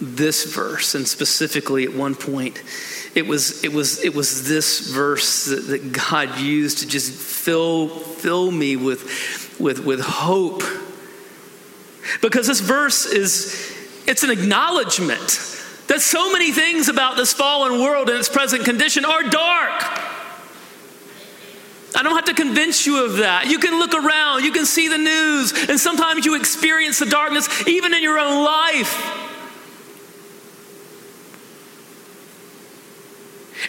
This 0.00 0.52
verse, 0.52 0.94
and 0.94 1.06
specifically 1.06 1.84
at 1.84 1.94
one 1.94 2.14
point, 2.14 2.62
it 3.14 3.26
was, 3.26 3.62
it 3.62 3.72
was, 3.72 4.02
it 4.04 4.14
was 4.14 4.48
this 4.48 4.90
verse 4.90 5.44
that, 5.46 5.66
that 5.68 5.92
God 5.92 6.38
used 6.40 6.78
to 6.78 6.86
just 6.86 7.12
fill, 7.12 7.88
fill 7.88 8.50
me 8.50 8.74
with, 8.74 9.58
with, 9.60 9.84
with 9.84 10.00
hope. 10.00 10.62
Because 12.20 12.48
this 12.48 12.60
verse 12.60 13.06
is, 13.06 13.72
it's 14.06 14.24
an 14.24 14.30
acknowledgement 14.30 15.20
that 15.86 16.00
so 16.00 16.32
many 16.32 16.50
things 16.50 16.88
about 16.88 17.16
this 17.16 17.32
fallen 17.32 17.80
world 17.80 18.10
in 18.10 18.16
its 18.16 18.28
present 18.28 18.64
condition 18.64 19.04
are 19.04 19.22
dark. 19.22 20.03
I 21.96 22.02
don't 22.02 22.14
have 22.14 22.24
to 22.26 22.34
convince 22.34 22.86
you 22.86 23.04
of 23.04 23.18
that. 23.18 23.46
You 23.46 23.58
can 23.58 23.78
look 23.78 23.94
around, 23.94 24.44
you 24.44 24.52
can 24.52 24.66
see 24.66 24.88
the 24.88 24.98
news, 24.98 25.52
and 25.68 25.78
sometimes 25.78 26.26
you 26.26 26.34
experience 26.34 26.98
the 26.98 27.06
darkness 27.06 27.66
even 27.68 27.94
in 27.94 28.02
your 28.02 28.18
own 28.18 28.44
life. 28.44 29.20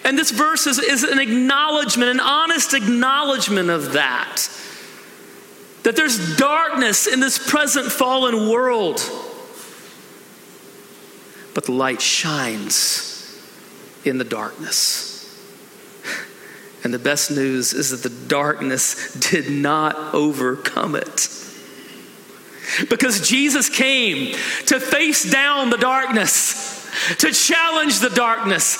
And 0.04 0.18
this 0.18 0.32
verse 0.32 0.68
is, 0.68 0.80
is 0.80 1.04
an 1.04 1.20
acknowledgement, 1.20 2.12
an 2.12 2.20
honest 2.20 2.74
acknowledgement 2.74 3.70
of 3.70 3.94
that. 3.94 4.48
That 5.84 5.96
there's 5.96 6.36
darkness 6.38 7.08
in 7.08 7.20
this 7.20 7.38
present 7.38 7.92
fallen 7.92 8.50
world 8.50 9.02
but 11.56 11.64
the 11.64 11.72
light 11.72 12.02
shines 12.02 13.42
in 14.04 14.20
the 14.20 14.24
darkness. 14.26 15.15
And 16.86 16.94
the 16.94 17.00
best 17.00 17.32
news 17.32 17.74
is 17.74 17.90
that 17.90 18.08
the 18.08 18.28
darkness 18.28 19.12
did 19.32 19.50
not 19.50 20.14
overcome 20.14 20.96
it. 20.96 21.30
Because 22.92 23.28
Jesus 23.28 23.70
came 23.70 24.36
to 24.68 24.80
face 24.80 25.30
down 25.30 25.72
the 25.72 25.78
darkness, 25.78 26.88
to 27.18 27.32
challenge 27.32 28.02
the 28.02 28.12
darkness, 28.12 28.78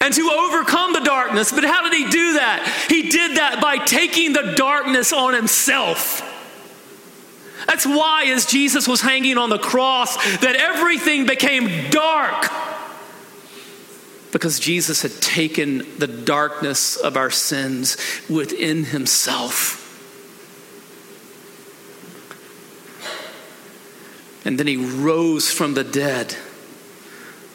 and 0.00 0.14
to 0.14 0.30
overcome 0.30 0.94
the 0.94 1.00
darkness. 1.00 1.52
But 1.52 1.64
how 1.64 1.82
did 1.82 1.92
he 1.92 2.08
do 2.08 2.32
that? 2.34 2.86
He 2.88 3.10
did 3.10 3.36
that 3.36 3.60
by 3.60 3.84
taking 3.84 4.32
the 4.32 4.54
darkness 4.56 5.12
on 5.12 5.34
himself. 5.34 6.22
That's 7.66 7.84
why, 7.84 8.28
as 8.28 8.46
Jesus 8.46 8.88
was 8.88 9.02
hanging 9.02 9.36
on 9.36 9.50
the 9.50 9.58
cross, 9.58 10.16
that 10.38 10.56
everything 10.56 11.26
became 11.26 11.90
dark. 11.90 12.50
Because 14.36 14.60
Jesus 14.60 15.00
had 15.00 15.12
taken 15.22 15.78
the 15.96 16.06
darkness 16.06 16.96
of 16.96 17.16
our 17.16 17.30
sins 17.30 17.96
within 18.28 18.84
himself. 18.84 19.82
And 24.44 24.60
then 24.60 24.66
he 24.66 24.76
rose 24.76 25.50
from 25.50 25.72
the 25.72 25.84
dead, 25.84 26.36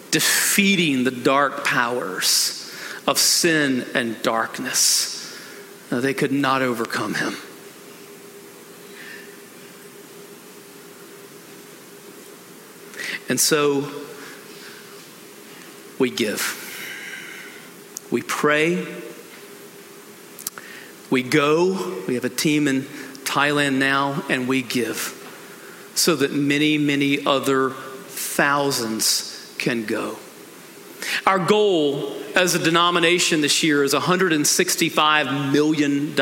defeating 0.10 1.04
the 1.04 1.12
dark 1.12 1.64
powers 1.64 2.74
of 3.06 3.20
sin 3.20 3.86
and 3.94 4.20
darkness. 4.24 5.40
Now, 5.92 6.00
they 6.00 6.16
could 6.16 6.32
not 6.32 6.64
overcome 6.64 7.14
him. 7.14 7.36
And 13.30 13.40
so 13.40 13.88
we 16.00 16.10
give. 16.10 16.58
We 18.12 18.22
pray. 18.22 18.86
We 21.10 21.24
go. 21.24 22.04
We 22.08 22.16
have 22.16 22.26
a 22.26 22.30
team 22.30 22.68
in 22.68 22.82
Thailand 23.24 23.78
now, 23.78 24.24
and 24.30 24.48
we 24.48 24.62
give 24.62 25.18
so 25.96 26.16
that 26.18 26.34
many, 26.34 26.78
many 26.78 27.26
other 27.26 27.72
thousands 27.72 29.56
can 29.58 29.86
go. 29.86 30.18
Our 31.26 31.40
goal 31.40 32.16
as 32.36 32.54
a 32.56 32.60
denomination 32.60 33.42
this 33.42 33.64
year 33.64 33.84
is 33.84 33.94
$165 33.94 35.52
million. 35.52 36.16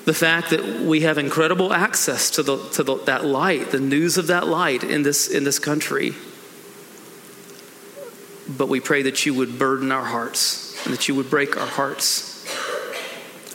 the 0.09 0.15
fact 0.15 0.49
that 0.49 0.65
we 0.81 1.03
have 1.03 1.19
incredible 1.19 1.71
access 1.71 2.31
to, 2.31 2.43
the, 2.43 2.57
to 2.71 2.83
the, 2.83 2.97
that 3.05 3.27
light, 3.27 3.73
the 3.73 3.79
news 3.79 4.17
of 4.17 4.29
that 4.29 4.47
light 4.49 4.83
in 4.83 5.03
this, 5.03 5.29
in 5.29 5.45
this 5.45 5.59
country. 5.59 6.15
But 8.49 8.71
we 8.71 8.81
pray 8.81 9.03
that 9.03 9.27
you 9.27 9.35
would 9.35 9.59
burden 9.59 9.93
our 9.93 10.07
hearts 10.07 10.83
and 10.87 10.95
that 10.95 11.09
you 11.09 11.15
would 11.15 11.29
break 11.29 11.59
our 11.59 11.67
hearts 11.67 12.43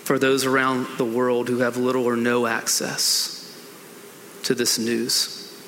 for 0.03 0.19
those 0.19 0.45
around 0.45 0.85
the 0.99 1.05
world 1.05 1.49
who 1.49 1.57
have 1.61 1.75
little 1.75 2.05
or 2.05 2.15
no 2.15 2.45
access 2.45 3.59
to 4.43 4.53
this 4.53 4.77
news. 4.77 5.59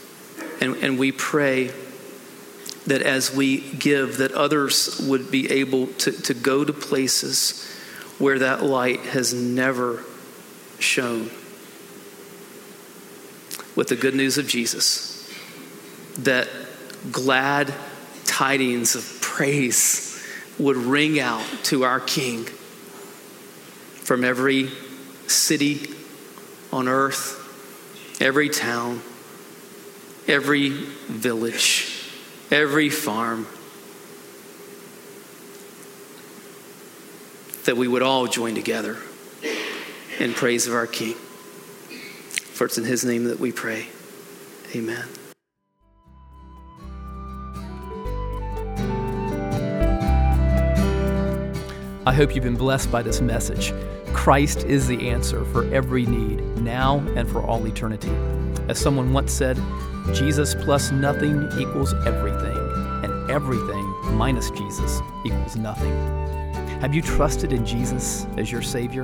And, 0.62 0.76
and 0.76 1.00
we 1.00 1.12
pray 1.12 1.72
that 2.86 3.02
as 3.02 3.36
we 3.36 3.60
give, 3.60 4.18
that 4.18 4.34
others 4.34 5.04
would 5.10 5.32
be 5.32 5.50
able 5.50 5.88
to, 5.88 6.12
to 6.12 6.36
go 6.36 6.64
to 6.64 6.72
places 6.72 7.68
where 8.20 8.38
that 8.38 8.62
light 8.62 9.00
has 9.00 9.34
never 9.34 10.04
shown 10.86 11.30
with 13.76 13.90
the 13.90 13.96
good 13.96 14.16
news 14.16 14.38
of 14.38 14.48
Jesus, 14.48 15.30
that 16.20 16.48
glad 17.12 17.74
tidings 18.26 18.96
of 18.96 19.20
praise 19.22 20.24
would 20.58 20.78
ring 20.78 21.20
out 21.20 21.44
to 21.64 21.84
our 21.84 22.00
King 22.00 22.46
from 22.46 24.24
every 24.24 24.70
city 25.28 25.94
on 26.72 26.88
earth, 26.88 27.42
every 28.22 28.48
town, 28.48 29.02
every 30.28 30.70
village, 30.70 32.10
every 32.52 32.90
farm. 32.90 33.48
That 37.66 37.76
we 37.76 37.88
would 37.88 38.04
all 38.04 38.28
join 38.28 38.56
together 38.56 38.98
in 40.20 40.34
praise 40.34 40.68
of 40.68 40.74
our 40.74 40.88
King. 40.88 41.14
For 41.14 42.66
it's 42.66 42.78
in 42.78 42.86
His 42.86 43.04
name 43.04 43.26
that 43.26 43.40
we 43.40 43.52
pray. 43.52 43.88
Amen. 44.76 45.06
I 52.08 52.14
hope 52.14 52.36
you've 52.36 52.44
been 52.44 52.56
blessed 52.56 52.92
by 52.92 53.02
this 53.02 53.20
message. 53.20 53.74
Christ 54.14 54.64
is 54.64 54.88
the 54.88 55.10
answer 55.10 55.44
for 55.46 55.66
every 55.74 56.06
need, 56.06 56.40
now 56.60 57.00
and 57.16 57.28
for 57.28 57.42
all 57.42 57.66
eternity. 57.66 58.12
As 58.70 58.80
someone 58.80 59.12
once 59.12 59.34
said, 59.34 59.60
Jesus 60.14 60.56
plus 60.56 60.92
nothing 60.92 61.50
equals 61.60 61.94
everything, 62.06 62.58
and 63.04 63.30
everything 63.32 63.84
minus 64.16 64.52
Jesus 64.52 65.02
equals 65.26 65.56
nothing. 65.56 65.92
Have 66.80 66.94
you 66.94 67.02
trusted 67.02 67.52
in 67.52 67.66
Jesus 67.66 68.28
as 68.38 68.52
your 68.52 68.62
Savior? 68.62 69.04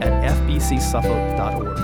at 0.00 0.32
fbcsuffolk.org. 0.32 1.76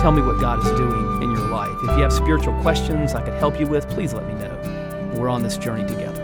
Tell 0.00 0.12
me 0.12 0.22
what 0.22 0.40
God 0.40 0.58
is 0.64 0.70
doing 0.78 1.22
in 1.22 1.30
your 1.32 1.48
life. 1.48 1.76
If 1.82 1.96
you 1.96 2.02
have 2.02 2.12
spiritual 2.12 2.58
questions 2.62 3.14
I 3.14 3.22
could 3.22 3.34
help 3.34 3.58
you 3.58 3.66
with, 3.66 3.88
please 3.88 4.14
let 4.14 4.26
me 4.26 4.34
know. 4.34 5.12
We're 5.14 5.28
on 5.28 5.42
this 5.42 5.58
journey 5.58 5.86
together. 5.86 6.17